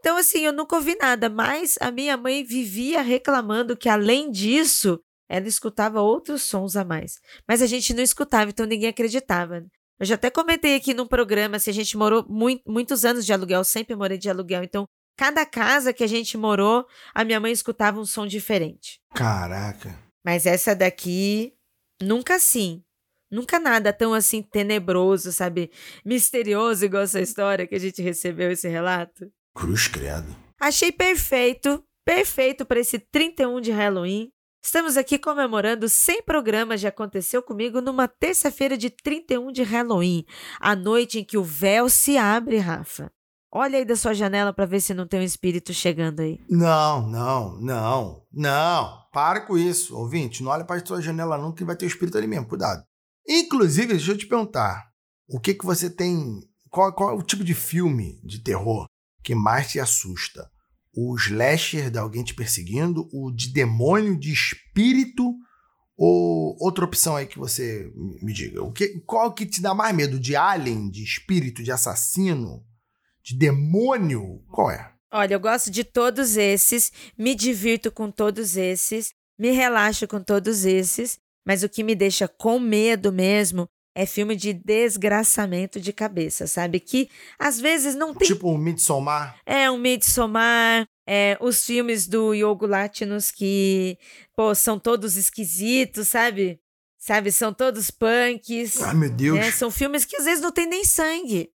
Então, 0.06 0.18
assim, 0.18 0.42
eu 0.42 0.52
nunca 0.52 0.76
ouvi 0.76 0.94
nada, 0.94 1.28
mas 1.28 1.74
a 1.80 1.90
minha 1.90 2.16
mãe 2.16 2.44
vivia 2.44 3.02
reclamando 3.02 3.76
que, 3.76 3.88
além 3.88 4.30
disso, 4.30 5.00
ela 5.28 5.48
escutava 5.48 6.00
outros 6.00 6.42
sons 6.42 6.76
a 6.76 6.84
mais. 6.84 7.18
Mas 7.44 7.60
a 7.60 7.66
gente 7.66 7.92
não 7.92 8.04
escutava, 8.04 8.48
então 8.48 8.64
ninguém 8.66 8.88
acreditava. 8.88 9.66
Eu 9.98 10.06
já 10.06 10.14
até 10.14 10.30
comentei 10.30 10.76
aqui 10.76 10.94
num 10.94 11.08
programa, 11.08 11.58
se 11.58 11.70
a 11.70 11.72
gente 11.72 11.96
morou 11.96 12.24
mui- 12.28 12.62
muitos 12.64 13.04
anos 13.04 13.26
de 13.26 13.32
aluguel, 13.32 13.64
sempre 13.64 13.96
morei 13.96 14.16
de 14.16 14.30
aluguel. 14.30 14.62
Então, 14.62 14.84
cada 15.18 15.44
casa 15.44 15.92
que 15.92 16.04
a 16.04 16.06
gente 16.06 16.38
morou, 16.38 16.86
a 17.12 17.24
minha 17.24 17.40
mãe 17.40 17.50
escutava 17.50 17.98
um 17.98 18.06
som 18.06 18.28
diferente. 18.28 19.00
Caraca. 19.12 19.98
Mas 20.24 20.46
essa 20.46 20.72
daqui, 20.72 21.52
nunca 22.00 22.36
assim. 22.36 22.80
Nunca 23.28 23.58
nada 23.58 23.92
tão 23.92 24.14
assim 24.14 24.40
tenebroso, 24.40 25.32
sabe? 25.32 25.68
Misterioso 26.04 26.84
igual 26.84 27.02
essa 27.02 27.20
história 27.20 27.66
que 27.66 27.74
a 27.74 27.80
gente 27.80 28.00
recebeu 28.00 28.52
esse 28.52 28.68
relato. 28.68 29.28
Cruz 29.56 29.88
credo. 29.88 30.36
Achei 30.60 30.92
perfeito, 30.92 31.82
perfeito 32.04 32.66
para 32.66 32.78
esse 32.78 32.98
31 32.98 33.58
de 33.62 33.72
Halloween. 33.72 34.28
Estamos 34.62 34.98
aqui 34.98 35.18
comemorando 35.18 35.88
100 35.88 36.24
programas 36.24 36.78
de 36.78 36.86
Aconteceu 36.86 37.42
Comigo 37.42 37.80
numa 37.80 38.06
terça-feira 38.06 38.76
de 38.76 38.90
31 38.90 39.50
de 39.50 39.62
Halloween, 39.62 40.26
a 40.60 40.76
noite 40.76 41.20
em 41.20 41.24
que 41.24 41.38
o 41.38 41.42
véu 41.42 41.88
se 41.88 42.18
abre, 42.18 42.58
Rafa. 42.58 43.10
Olha 43.50 43.78
aí 43.78 43.84
da 43.86 43.96
sua 43.96 44.12
janela 44.12 44.52
para 44.52 44.66
ver 44.66 44.80
se 44.80 44.92
não 44.92 45.06
tem 45.06 45.20
um 45.20 45.22
espírito 45.22 45.72
chegando 45.72 46.20
aí. 46.20 46.38
Não, 46.50 47.08
não, 47.08 47.58
não, 47.58 48.22
não. 48.30 49.06
Para 49.10 49.40
com 49.40 49.56
isso, 49.56 49.96
ouvinte. 49.96 50.42
Não 50.42 50.50
olha 50.50 50.66
para 50.66 50.84
sua 50.84 51.00
janela 51.00 51.38
não 51.38 51.54
que 51.54 51.64
vai 51.64 51.76
ter 51.76 51.86
o 51.86 51.88
espírito 51.88 52.18
ali 52.18 52.26
mesmo. 52.26 52.46
Cuidado. 52.46 52.84
Inclusive, 53.26 53.94
deixa 53.94 54.12
eu 54.12 54.18
te 54.18 54.26
perguntar. 54.26 54.90
O 55.26 55.40
que 55.40 55.54
que 55.54 55.64
você 55.64 55.88
tem... 55.88 56.42
Qual, 56.68 56.92
qual 56.92 57.10
é 57.10 57.14
o 57.14 57.22
tipo 57.22 57.42
de 57.42 57.54
filme 57.54 58.20
de 58.22 58.42
terror 58.42 58.86
que 59.26 59.34
mais 59.34 59.72
te 59.72 59.80
assusta? 59.80 60.48
O 60.94 61.16
slasher 61.16 61.90
de 61.90 61.98
alguém 61.98 62.22
te 62.22 62.32
perseguindo? 62.32 63.08
O 63.12 63.32
de 63.32 63.52
demônio, 63.52 64.16
de 64.16 64.32
espírito? 64.32 65.34
Ou 65.96 66.56
outra 66.60 66.84
opção 66.84 67.16
aí 67.16 67.26
que 67.26 67.36
você 67.36 67.90
me 68.22 68.32
diga? 68.32 68.62
O 68.62 68.70
que, 68.70 69.00
qual 69.00 69.34
que 69.34 69.44
te 69.44 69.60
dá 69.60 69.74
mais 69.74 69.94
medo? 69.94 70.20
De 70.20 70.36
alien, 70.36 70.88
de 70.88 71.02
espírito, 71.02 71.60
de 71.60 71.72
assassino? 71.72 72.64
De 73.20 73.36
demônio? 73.36 74.44
Qual 74.48 74.70
é? 74.70 74.92
Olha, 75.10 75.34
eu 75.34 75.40
gosto 75.40 75.72
de 75.72 75.82
todos 75.82 76.36
esses, 76.36 76.92
me 77.18 77.34
divirto 77.34 77.90
com 77.90 78.12
todos 78.12 78.56
esses, 78.56 79.12
me 79.36 79.50
relaxo 79.50 80.06
com 80.06 80.22
todos 80.22 80.64
esses, 80.64 81.18
mas 81.44 81.64
o 81.64 81.68
que 81.68 81.82
me 81.82 81.96
deixa 81.96 82.28
com 82.28 82.60
medo 82.60 83.12
mesmo 83.12 83.68
é 83.96 84.04
filme 84.04 84.36
de 84.36 84.52
desgraçamento 84.52 85.80
de 85.80 85.90
cabeça, 85.90 86.46
sabe? 86.46 86.78
Que 86.78 87.08
às 87.38 87.58
vezes 87.58 87.94
não 87.94 88.14
tem. 88.14 88.28
Tipo 88.28 88.50
um 88.50 88.58
Midsommar? 88.58 89.40
É 89.46 89.70
um 89.70 89.78
Midsommar, 89.78 90.86
é, 91.08 91.38
os 91.40 91.64
filmes 91.64 92.06
do 92.06 92.34
Yogo 92.34 92.66
Latinos 92.66 93.30
que, 93.30 93.96
pô, 94.36 94.54
são 94.54 94.78
todos 94.78 95.16
esquisitos, 95.16 96.08
sabe? 96.08 96.60
Sabe, 96.98 97.32
são 97.32 97.54
todos 97.54 97.90
punks. 97.90 98.82
Ai, 98.82 98.94
meu 98.94 99.08
Deus. 99.08 99.38
né? 99.38 99.50
São 99.50 99.70
filmes 99.70 100.04
que 100.04 100.16
às 100.16 100.26
vezes 100.26 100.42
não 100.42 100.52
tem 100.52 100.66
nem 100.66 100.84
sangue. 100.84 101.50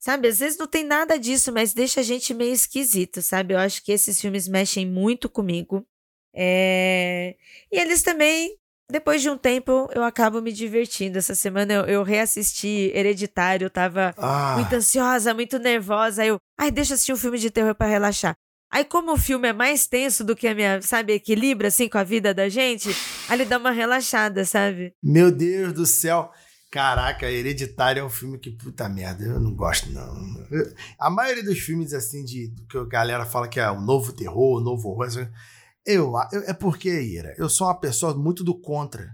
Sabe, 0.00 0.26
às 0.26 0.40
vezes 0.40 0.58
não 0.58 0.66
tem 0.66 0.84
nada 0.84 1.16
disso, 1.16 1.52
mas 1.52 1.72
deixa 1.72 2.00
a 2.00 2.02
gente 2.02 2.34
meio 2.34 2.52
esquisito, 2.52 3.22
sabe? 3.22 3.54
Eu 3.54 3.58
acho 3.58 3.84
que 3.84 3.92
esses 3.92 4.20
filmes 4.20 4.48
mexem 4.48 4.84
muito 4.84 5.28
comigo. 5.28 5.86
É... 6.34 7.36
E 7.70 7.78
eles 7.78 8.02
também, 8.02 8.56
depois 8.90 9.20
de 9.22 9.28
um 9.30 9.36
tempo, 9.36 9.88
eu 9.94 10.02
acabo 10.04 10.40
me 10.40 10.52
divertindo. 10.52 11.18
Essa 11.18 11.34
semana 11.34 11.72
eu, 11.72 11.84
eu 11.86 12.02
reassisti 12.02 12.90
Hereditário, 12.94 13.66
eu 13.66 13.70
tava 13.70 14.14
Ah, 14.18 14.54
muito 14.56 14.72
ansiosa, 14.74 15.34
muito 15.34 15.58
nervosa. 15.58 16.22
Aí 16.22 16.28
eu, 16.28 16.38
ai, 16.58 16.70
deixa 16.70 16.92
eu 16.92 16.94
assistir 16.94 17.12
um 17.12 17.16
filme 17.16 17.38
de 17.38 17.50
terror 17.50 17.74
pra 17.74 17.86
relaxar. 17.86 18.34
Aí, 18.72 18.84
como 18.84 19.12
o 19.12 19.16
filme 19.16 19.48
é 19.48 19.52
mais 19.52 19.86
tenso 19.86 20.24
do 20.24 20.34
que 20.34 20.48
a 20.48 20.54
minha, 20.54 20.82
sabe, 20.82 21.12
equilibra 21.14 21.68
assim 21.68 21.88
com 21.88 21.98
a 21.98 22.02
vida 22.04 22.34
da 22.34 22.48
gente, 22.48 22.88
aí 23.28 23.36
ele 23.36 23.44
dá 23.44 23.58
uma 23.58 23.70
relaxada, 23.70 24.44
sabe? 24.44 24.92
meu 25.02 25.30
Deus 25.30 25.72
do 25.72 25.86
céu. 25.86 26.30
Caraca, 26.68 27.30
Hereditário 27.30 28.00
é 28.00 28.04
um 28.04 28.10
filme 28.10 28.38
que, 28.38 28.50
puta 28.50 28.88
merda, 28.88 29.24
eu 29.24 29.40
não 29.40 29.54
gosto, 29.54 29.88
não. 29.92 30.04
Eu- 30.50 30.74
a 30.98 31.08
maioria 31.08 31.44
dos 31.44 31.58
filmes, 31.60 31.94
assim, 31.94 32.24
de 32.24 32.48
do 32.48 32.66
que 32.66 32.76
a 32.76 32.84
galera 32.84 33.24
fala 33.24 33.46
que 33.48 33.58
é 33.60 33.70
o 33.70 33.80
novo 33.80 34.12
terror, 34.12 34.58
o 34.58 34.60
novo 34.60 34.88
horror, 34.90 35.06
assim, 35.06 35.26
eu, 35.86 36.12
eu- 36.32 36.42
é 36.46 36.52
porque, 36.52 36.88
Ira, 36.90 37.34
eu 37.38 37.48
sou 37.48 37.66
uma 37.66 37.78
pessoa 37.80 38.14
muito 38.14 38.42
do 38.44 38.58
contra. 38.60 39.08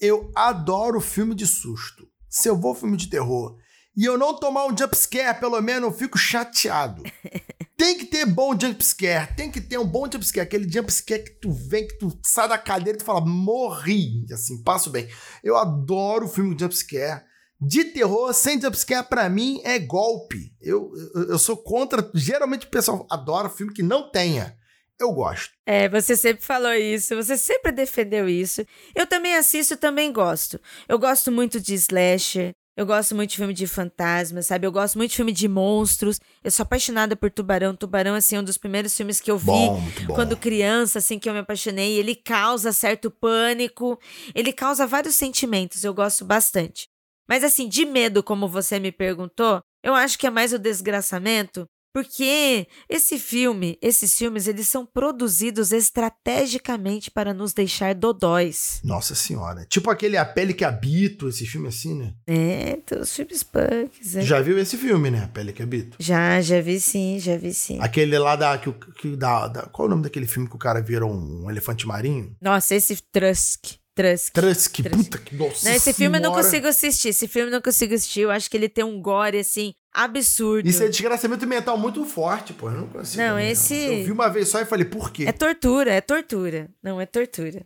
Eu 0.00 0.30
adoro 0.34 1.00
filme 1.00 1.34
de 1.34 1.46
susto. 1.46 2.06
Se 2.28 2.48
eu 2.48 2.56
vou 2.58 2.74
filme 2.74 2.96
de 2.96 3.08
terror 3.08 3.56
e 3.96 4.04
eu 4.04 4.18
não 4.18 4.34
tomar 4.36 4.66
um 4.66 4.76
jumpscare, 4.76 5.38
pelo 5.38 5.60
menos, 5.60 5.88
eu 5.92 5.96
fico 5.96 6.18
chateado. 6.18 7.02
Tem 7.76 7.96
que 7.98 8.06
ter 8.06 8.24
bom 8.24 8.58
jumpscare, 8.58 9.34
tem 9.36 9.50
que 9.50 9.60
ter 9.60 9.78
um 9.78 9.84
bom 9.86 10.04
jumpscare, 10.10 10.46
aquele 10.46 10.70
jumpscare 10.72 11.24
que 11.24 11.40
tu 11.40 11.50
vem, 11.52 11.86
que 11.86 11.98
tu 11.98 12.16
sai 12.24 12.48
da 12.48 12.56
cadeira 12.56 12.96
e 12.96 13.00
tu 13.00 13.04
fala, 13.04 13.20
morri, 13.20 14.24
assim, 14.32 14.62
passo 14.62 14.90
bem. 14.90 15.08
Eu 15.42 15.56
adoro 15.56 16.28
filme 16.28 16.54
de 16.54 16.62
jumpscare. 16.62 17.24
De 17.60 17.84
terror, 17.86 18.32
sem 18.32 18.60
jumpscare, 18.60 19.08
pra 19.08 19.28
mim, 19.28 19.60
é 19.64 19.78
golpe. 19.80 20.54
Eu, 20.60 20.92
eu, 21.16 21.30
eu 21.30 21.38
sou 21.38 21.56
contra, 21.56 22.08
geralmente 22.14 22.66
o 22.66 22.70
pessoal 22.70 23.06
adora 23.10 23.48
filme 23.50 23.72
que 23.72 23.82
não 23.82 24.08
tenha. 24.10 24.56
Eu 25.00 25.12
gosto. 25.12 25.52
É, 25.66 25.88
você 25.88 26.16
sempre 26.16 26.44
falou 26.44 26.72
isso, 26.72 27.16
você 27.16 27.36
sempre 27.36 27.72
defendeu 27.72 28.28
isso. 28.28 28.64
Eu 28.94 29.06
também 29.06 29.34
assisto, 29.36 29.76
também 29.76 30.12
gosto. 30.12 30.60
Eu 30.88 30.98
gosto 30.98 31.32
muito 31.32 31.60
de 31.60 31.74
slasher, 31.74 32.54
eu 32.76 32.84
gosto 32.84 33.14
muito 33.14 33.30
de 33.30 33.36
filme 33.36 33.54
de 33.54 33.66
fantasma, 33.68 34.42
sabe? 34.42 34.66
Eu 34.66 34.72
gosto 34.72 34.96
muito 34.96 35.10
de 35.10 35.16
filme 35.16 35.32
de 35.32 35.46
monstros. 35.46 36.18
Eu 36.42 36.50
sou 36.50 36.64
apaixonada 36.64 37.14
por 37.14 37.30
Tubarão. 37.30 37.74
Tubarão, 37.74 38.16
assim, 38.16 38.34
é 38.34 38.40
um 38.40 38.44
dos 38.44 38.58
primeiros 38.58 38.96
filmes 38.96 39.20
que 39.20 39.30
eu 39.30 39.38
vi 39.38 39.46
bom. 39.46 39.80
quando 40.12 40.36
criança, 40.36 40.98
assim, 40.98 41.18
que 41.18 41.28
eu 41.28 41.32
me 41.32 41.38
apaixonei. 41.38 41.92
Ele 41.96 42.16
causa 42.16 42.72
certo 42.72 43.12
pânico, 43.12 43.98
ele 44.34 44.52
causa 44.52 44.86
vários 44.86 45.14
sentimentos, 45.14 45.84
eu 45.84 45.94
gosto 45.94 46.24
bastante. 46.24 46.88
Mas, 47.28 47.44
assim, 47.44 47.68
de 47.68 47.86
medo, 47.86 48.22
como 48.22 48.48
você 48.48 48.80
me 48.80 48.90
perguntou, 48.90 49.62
eu 49.82 49.94
acho 49.94 50.18
que 50.18 50.26
é 50.26 50.30
mais 50.30 50.52
o 50.52 50.58
desgraçamento, 50.58 51.66
porque 51.94 52.66
esse 52.88 53.20
filme, 53.20 53.78
esses 53.80 54.18
filmes, 54.18 54.48
eles 54.48 54.66
são 54.66 54.84
produzidos 54.84 55.70
estrategicamente 55.70 57.08
para 57.08 57.32
nos 57.32 57.52
deixar 57.52 57.94
dodóis. 57.94 58.80
Nossa 58.82 59.14
senhora. 59.14 59.64
Tipo 59.68 59.90
aquele 59.90 60.16
A 60.16 60.24
Pele 60.24 60.52
que 60.52 60.64
Habito, 60.64 61.28
esse 61.28 61.46
filme 61.46 61.68
assim, 61.68 61.94
né? 61.94 62.14
É, 62.26 62.70
então, 62.72 63.00
os 63.00 63.14
filmes 63.14 63.44
punks. 63.44 64.16
é. 64.16 64.22
Já 64.22 64.40
viu 64.40 64.58
esse 64.58 64.76
filme, 64.76 65.08
né? 65.10 65.22
A 65.24 65.28
Pele 65.28 65.52
que 65.52 65.62
Habito? 65.62 65.96
Já, 66.00 66.40
já 66.40 66.60
vi 66.60 66.80
sim, 66.80 67.18
já 67.20 67.36
vi 67.36 67.54
sim. 67.54 67.78
Aquele 67.80 68.18
lá 68.18 68.34
da, 68.34 68.58
que, 68.58 68.72
que 68.98 69.14
da, 69.16 69.46
da- 69.46 69.62
Qual 69.66 69.86
é 69.86 69.88
o 69.88 69.90
nome 69.90 70.02
daquele 70.02 70.26
filme 70.26 70.48
que 70.48 70.56
o 70.56 70.58
cara 70.58 70.82
vira 70.82 71.06
um, 71.06 71.44
um 71.44 71.50
elefante 71.50 71.86
marinho? 71.86 72.34
Nossa, 72.42 72.74
esse 72.74 72.96
Trusk. 73.12 73.76
Trusk. 73.94 74.32
Trusk, 74.32 74.76
puta 74.90 75.18
que 75.18 75.34
nossa 75.36 75.68
Não, 75.68 75.76
esse 75.76 75.92
filme 75.92 76.18
eu 76.18 76.22
não 76.22 76.32
consigo 76.32 76.66
assistir. 76.66 77.08
Esse 77.10 77.28
filme 77.28 77.48
eu 77.48 77.52
não 77.52 77.60
consigo 77.62 77.94
assistir. 77.94 78.20
Eu 78.22 78.30
acho 78.30 78.50
que 78.50 78.56
ele 78.56 78.68
tem 78.68 78.84
um 78.84 79.00
gore, 79.00 79.38
assim, 79.38 79.72
absurdo. 79.92 80.68
Isso 80.68 80.82
é 80.82 80.88
desgraçamento 80.88 81.46
mental 81.46 81.78
muito 81.78 82.04
forte, 82.04 82.52
pô. 82.52 82.68
Eu 82.70 82.78
não 82.80 82.88
consigo. 82.88 83.22
Não, 83.22 83.36
né? 83.36 83.50
esse- 83.52 83.74
Eu 83.74 84.04
vi 84.04 84.12
uma 84.12 84.28
vez 84.28 84.48
só 84.48 84.60
e 84.60 84.64
falei, 84.64 84.84
por 84.84 85.10
quê? 85.12 85.24
É 85.28 85.32
tortura, 85.32 85.92
é 85.92 86.00
tortura. 86.00 86.68
Não, 86.82 87.00
é 87.00 87.06
tortura. 87.06 87.64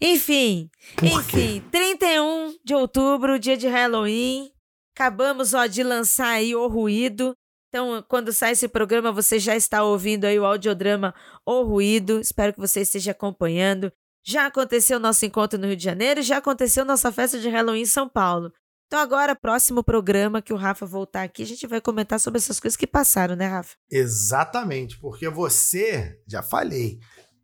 Enfim, 0.00 0.70
Por 0.94 1.24
quê? 1.26 1.36
enfim, 1.38 1.64
31 1.72 2.56
de 2.64 2.74
outubro, 2.74 3.38
dia 3.38 3.56
de 3.56 3.66
Halloween. 3.66 4.50
Acabamos, 4.96 5.54
ó, 5.54 5.66
de 5.66 5.82
lançar 5.82 6.28
aí 6.30 6.54
o 6.54 6.66
ruído. 6.68 7.34
Então, 7.68 8.02
quando 8.08 8.32
sai 8.32 8.52
esse 8.52 8.66
programa, 8.66 9.12
você 9.12 9.38
já 9.38 9.54
está 9.54 9.82
ouvindo 9.84 10.24
aí 10.24 10.38
o 10.38 10.44
audiodrama 10.44 11.14
O 11.46 11.62
Ruído. 11.62 12.18
Espero 12.20 12.52
que 12.54 12.58
você 12.60 12.80
esteja 12.80 13.10
acompanhando. 13.10 13.92
Já 14.24 14.46
aconteceu 14.46 14.98
nosso 14.98 15.24
encontro 15.24 15.58
no 15.58 15.66
Rio 15.66 15.76
de 15.76 15.84
Janeiro, 15.84 16.22
já 16.22 16.38
aconteceu 16.38 16.84
nossa 16.84 17.10
festa 17.10 17.38
de 17.38 17.48
Halloween 17.48 17.82
em 17.82 17.86
São 17.86 18.08
Paulo. 18.08 18.52
Então, 18.86 19.00
agora, 19.00 19.36
próximo 19.36 19.84
programa 19.84 20.40
que 20.40 20.52
o 20.52 20.56
Rafa 20.56 20.86
voltar 20.86 21.22
aqui, 21.22 21.42
a 21.42 21.46
gente 21.46 21.66
vai 21.66 21.78
comentar 21.78 22.18
sobre 22.18 22.38
essas 22.38 22.58
coisas 22.58 22.74
que 22.74 22.86
passaram, 22.86 23.36
né, 23.36 23.46
Rafa? 23.46 23.76
Exatamente, 23.90 24.98
porque 24.98 25.28
você, 25.28 26.18
já 26.26 26.42
falei, 26.42 26.98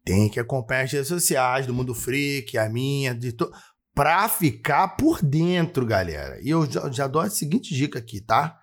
tem 0.05 0.31
que 0.31 0.41
acompanhar 0.41 0.85
as 0.85 0.93
redes 0.93 1.09
sociais 1.09 1.67
do 1.67 1.75
Mundo 1.75 1.95
Freak, 1.95 2.57
a 2.57 2.67
minha, 2.69 3.15
de 3.15 3.33
to... 3.33 3.51
pra 3.95 4.27
ficar 4.27 4.97
por 4.97 5.23
dentro, 5.23 5.85
galera. 5.85 6.41
E 6.43 6.49
eu 6.49 6.71
já, 6.71 6.91
já 6.91 7.07
dou 7.07 7.21
a 7.21 7.29
seguinte 7.29 7.75
dica 7.75 7.99
aqui, 7.99 8.23
tá? 8.23 8.59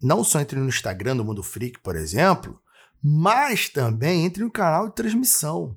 Não 0.00 0.22
só 0.22 0.40
entre 0.40 0.60
no 0.60 0.68
Instagram 0.68 1.16
do 1.16 1.24
Mundo 1.24 1.42
Freak, 1.42 1.80
por 1.80 1.96
exemplo, 1.96 2.60
mas 3.02 3.68
também 3.68 4.24
entre 4.24 4.44
no 4.44 4.50
canal 4.50 4.88
de 4.88 4.94
transmissão. 4.94 5.76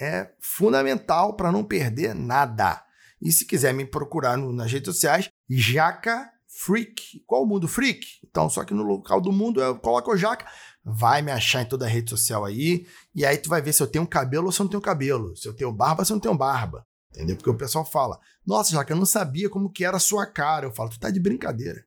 É 0.00 0.30
fundamental 0.40 1.34
para 1.34 1.50
não 1.50 1.64
perder 1.64 2.14
nada. 2.14 2.82
E 3.20 3.32
se 3.32 3.44
quiser 3.44 3.74
me 3.74 3.84
procurar 3.84 4.36
no, 4.36 4.52
nas 4.52 4.70
redes 4.70 4.94
sociais, 4.94 5.28
Jaca 5.48 6.30
Freak. 6.46 7.22
Qual 7.26 7.42
o 7.42 7.46
Mundo 7.46 7.68
Freak? 7.68 8.06
Então, 8.24 8.48
só 8.48 8.64
que 8.64 8.74
no 8.74 8.82
local 8.82 9.20
do 9.20 9.32
mundo 9.32 9.60
eu 9.60 9.78
coloco 9.78 10.12
o 10.12 10.16
Jaca. 10.16 10.46
Vai 10.84 11.20
me 11.20 11.30
achar 11.30 11.62
em 11.62 11.68
toda 11.68 11.84
a 11.84 11.88
rede 11.88 12.10
social 12.10 12.44
aí. 12.44 12.86
E 13.14 13.24
aí 13.24 13.36
tu 13.36 13.48
vai 13.48 13.60
ver 13.60 13.72
se 13.72 13.82
eu 13.82 13.86
tenho 13.86 14.06
cabelo 14.06 14.46
ou 14.46 14.52
se 14.52 14.60
eu 14.60 14.64
não 14.64 14.70
tenho 14.70 14.80
cabelo. 14.80 15.36
Se 15.36 15.46
eu 15.46 15.54
tenho 15.54 15.72
barba 15.72 16.02
ou 16.02 16.04
se 16.04 16.12
eu 16.12 16.16
não 16.16 16.20
tenho 16.20 16.36
barba. 16.36 16.86
Entendeu? 17.10 17.36
Porque 17.36 17.50
o 17.50 17.56
pessoal 17.56 17.84
fala: 17.84 18.18
Nossa, 18.46 18.72
Jaca, 18.72 18.92
eu 18.92 18.96
não 18.96 19.06
sabia 19.06 19.50
como 19.50 19.70
que 19.70 19.84
era 19.84 19.96
a 19.96 20.00
sua 20.00 20.26
cara. 20.26 20.66
Eu 20.66 20.72
falo: 20.72 20.90
Tu 20.90 20.98
tá 20.98 21.10
de 21.10 21.20
brincadeira. 21.20 21.84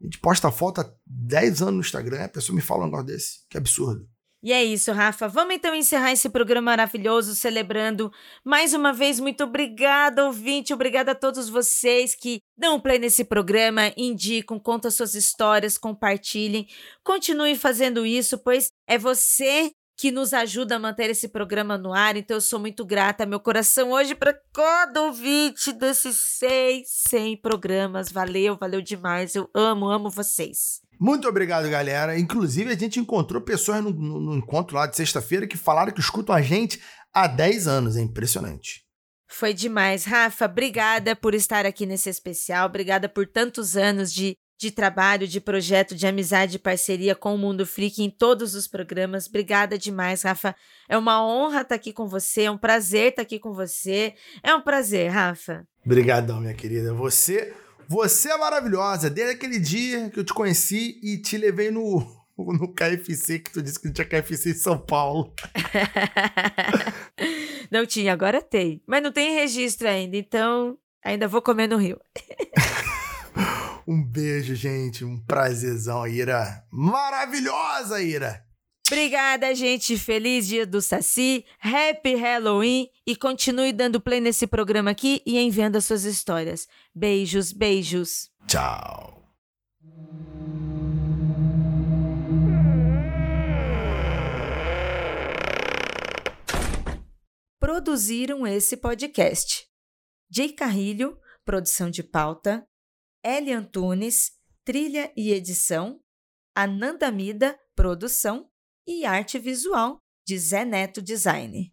A 0.00 0.04
gente 0.04 0.18
posta 0.18 0.50
foto 0.50 0.80
há 0.80 0.92
10 1.06 1.62
anos 1.62 1.74
no 1.74 1.80
Instagram 1.80 2.24
a 2.24 2.28
pessoa 2.28 2.56
me 2.56 2.62
fala 2.62 2.82
um 2.82 2.86
negócio 2.86 3.06
desse. 3.06 3.46
Que 3.48 3.56
absurdo. 3.56 4.08
E 4.44 4.52
é 4.52 4.64
isso, 4.64 4.90
Rafa. 4.90 5.28
Vamos 5.28 5.54
então 5.54 5.72
encerrar 5.72 6.10
esse 6.10 6.28
programa 6.28 6.72
maravilhoso, 6.72 7.32
celebrando 7.36 8.12
mais 8.44 8.74
uma 8.74 8.92
vez. 8.92 9.20
Muito 9.20 9.44
obrigada, 9.44 10.26
ouvinte. 10.26 10.74
Obrigada 10.74 11.12
a 11.12 11.14
todos 11.14 11.48
vocês 11.48 12.16
que 12.16 12.40
dão 12.56 12.80
play 12.80 12.98
nesse 12.98 13.24
programa, 13.24 13.92
indicam, 13.96 14.58
contam 14.58 14.90
suas 14.90 15.14
histórias, 15.14 15.78
compartilhem. 15.78 16.66
Continuem 17.04 17.54
fazendo 17.54 18.04
isso, 18.04 18.36
pois 18.36 18.72
é 18.88 18.98
você 18.98 19.70
que 19.96 20.10
nos 20.10 20.32
ajuda 20.32 20.76
a 20.76 20.78
manter 20.78 21.10
esse 21.10 21.28
programa 21.28 21.76
no 21.76 21.92
ar. 21.92 22.16
Então 22.16 22.36
eu 22.36 22.40
sou 22.40 22.58
muito 22.58 22.84
grata, 22.84 23.26
meu 23.26 23.40
coração 23.40 23.92
hoje 23.92 24.14
para 24.14 24.34
cada 24.52 25.02
ouvinte 25.02 25.72
desses 25.72 26.16
seis, 26.16 26.88
cem 27.08 27.36
programas. 27.36 28.10
Valeu, 28.10 28.56
valeu 28.56 28.80
demais. 28.80 29.34
Eu 29.34 29.48
amo, 29.54 29.88
amo 29.88 30.10
vocês. 30.10 30.80
Muito 30.98 31.28
obrigado, 31.28 31.68
galera. 31.68 32.18
Inclusive, 32.18 32.72
a 32.72 32.78
gente 32.78 33.00
encontrou 33.00 33.42
pessoas 33.42 33.82
no, 33.82 33.90
no, 33.90 34.20
no 34.20 34.36
encontro 34.36 34.76
lá 34.76 34.86
de 34.86 34.96
sexta-feira 34.96 35.48
que 35.48 35.56
falaram 35.56 35.92
que 35.92 36.00
escutam 36.00 36.34
a 36.34 36.40
gente 36.40 36.80
há 37.12 37.26
10 37.26 37.66
anos. 37.66 37.96
É 37.96 38.00
impressionante. 38.00 38.84
Foi 39.28 39.54
demais. 39.54 40.04
Rafa, 40.04 40.44
obrigada 40.44 41.16
por 41.16 41.34
estar 41.34 41.64
aqui 41.64 41.86
nesse 41.86 42.10
especial. 42.10 42.66
Obrigada 42.66 43.08
por 43.08 43.26
tantos 43.26 43.76
anos 43.76 44.12
de, 44.12 44.36
de 44.62 44.70
trabalho, 44.70 45.26
de 45.26 45.40
projeto, 45.40 45.94
de 45.94 46.06
amizade 46.06 46.56
e 46.56 46.58
parceria 46.58 47.16
com 47.16 47.34
o 47.34 47.38
Mundo 47.38 47.66
Freak 47.66 48.00
em 48.00 48.08
todos 48.08 48.54
os 48.54 48.68
programas. 48.68 49.26
Obrigada 49.26 49.76
demais, 49.76 50.22
Rafa. 50.22 50.54
É 50.88 50.96
uma 50.96 51.24
honra 51.26 51.62
estar 51.62 51.74
aqui 51.74 51.92
com 51.92 52.06
você, 52.06 52.42
é 52.42 52.50
um 52.50 52.56
prazer 52.56 53.08
estar 53.08 53.22
aqui 53.22 53.40
com 53.40 53.52
você. 53.52 54.14
É 54.40 54.54
um 54.54 54.60
prazer, 54.60 55.10
Rafa. 55.10 55.66
Obrigadão, 55.84 56.40
minha 56.40 56.54
querida. 56.54 56.94
Você 56.94 57.52
você 57.88 58.30
é 58.30 58.38
maravilhosa. 58.38 59.10
Desde 59.10 59.34
aquele 59.34 59.58
dia 59.58 60.08
que 60.08 60.20
eu 60.20 60.24
te 60.24 60.32
conheci 60.32 61.00
e 61.02 61.18
te 61.18 61.36
levei 61.36 61.70
no, 61.72 62.06
no 62.38 62.72
KFC, 62.72 63.40
que 63.40 63.50
tu 63.50 63.60
disse 63.60 63.80
que 63.80 63.86
não 63.86 63.92
tinha 63.92 64.06
KFC 64.06 64.50
em 64.50 64.54
São 64.54 64.78
Paulo. 64.78 65.34
não 67.68 67.84
tinha, 67.84 68.12
agora 68.12 68.40
tem. 68.40 68.80
Mas 68.86 69.02
não 69.02 69.10
tem 69.10 69.34
registro 69.34 69.88
ainda, 69.88 70.16
então 70.16 70.78
ainda 71.04 71.26
vou 71.26 71.42
comer 71.42 71.66
no 71.66 71.76
Rio. 71.76 72.00
um 73.86 74.02
beijo, 74.02 74.54
gente. 74.54 75.04
Um 75.04 75.18
prazerzão, 75.18 76.06
Ira. 76.06 76.64
Maravilhosa, 76.70 78.02
Ira. 78.02 78.44
Obrigada, 78.86 79.54
gente. 79.54 79.96
Feliz 79.96 80.46
dia 80.46 80.66
do 80.66 80.82
Saci, 80.82 81.46
Happy 81.60 82.14
Halloween 82.14 82.88
e 83.06 83.16
continue 83.16 83.72
dando 83.72 84.00
play 84.00 84.20
nesse 84.20 84.46
programa 84.46 84.90
aqui 84.90 85.22
e 85.24 85.38
enviando 85.38 85.76
as 85.76 85.84
suas 85.86 86.04
histórias. 86.04 86.68
Beijos, 86.94 87.52
beijos. 87.52 88.30
Tchau. 88.46 89.22
Produziram 97.58 98.46
esse 98.46 98.76
podcast. 98.76 99.66
Jay 100.30 100.52
Carrilho, 100.52 101.16
produção 101.44 101.88
de 101.88 102.02
pauta. 102.02 102.66
Eli 103.24 103.52
Antunes, 103.52 104.32
trilha 104.64 105.12
e 105.16 105.30
edição. 105.30 106.00
Ananda 106.54 107.10
Mida, 107.10 107.58
produção 107.74 108.50
e 108.86 109.06
arte 109.06 109.38
visual 109.38 109.98
de 110.26 110.36
Zé 110.38 110.64
Neto 110.64 111.00
Design. 111.00 111.72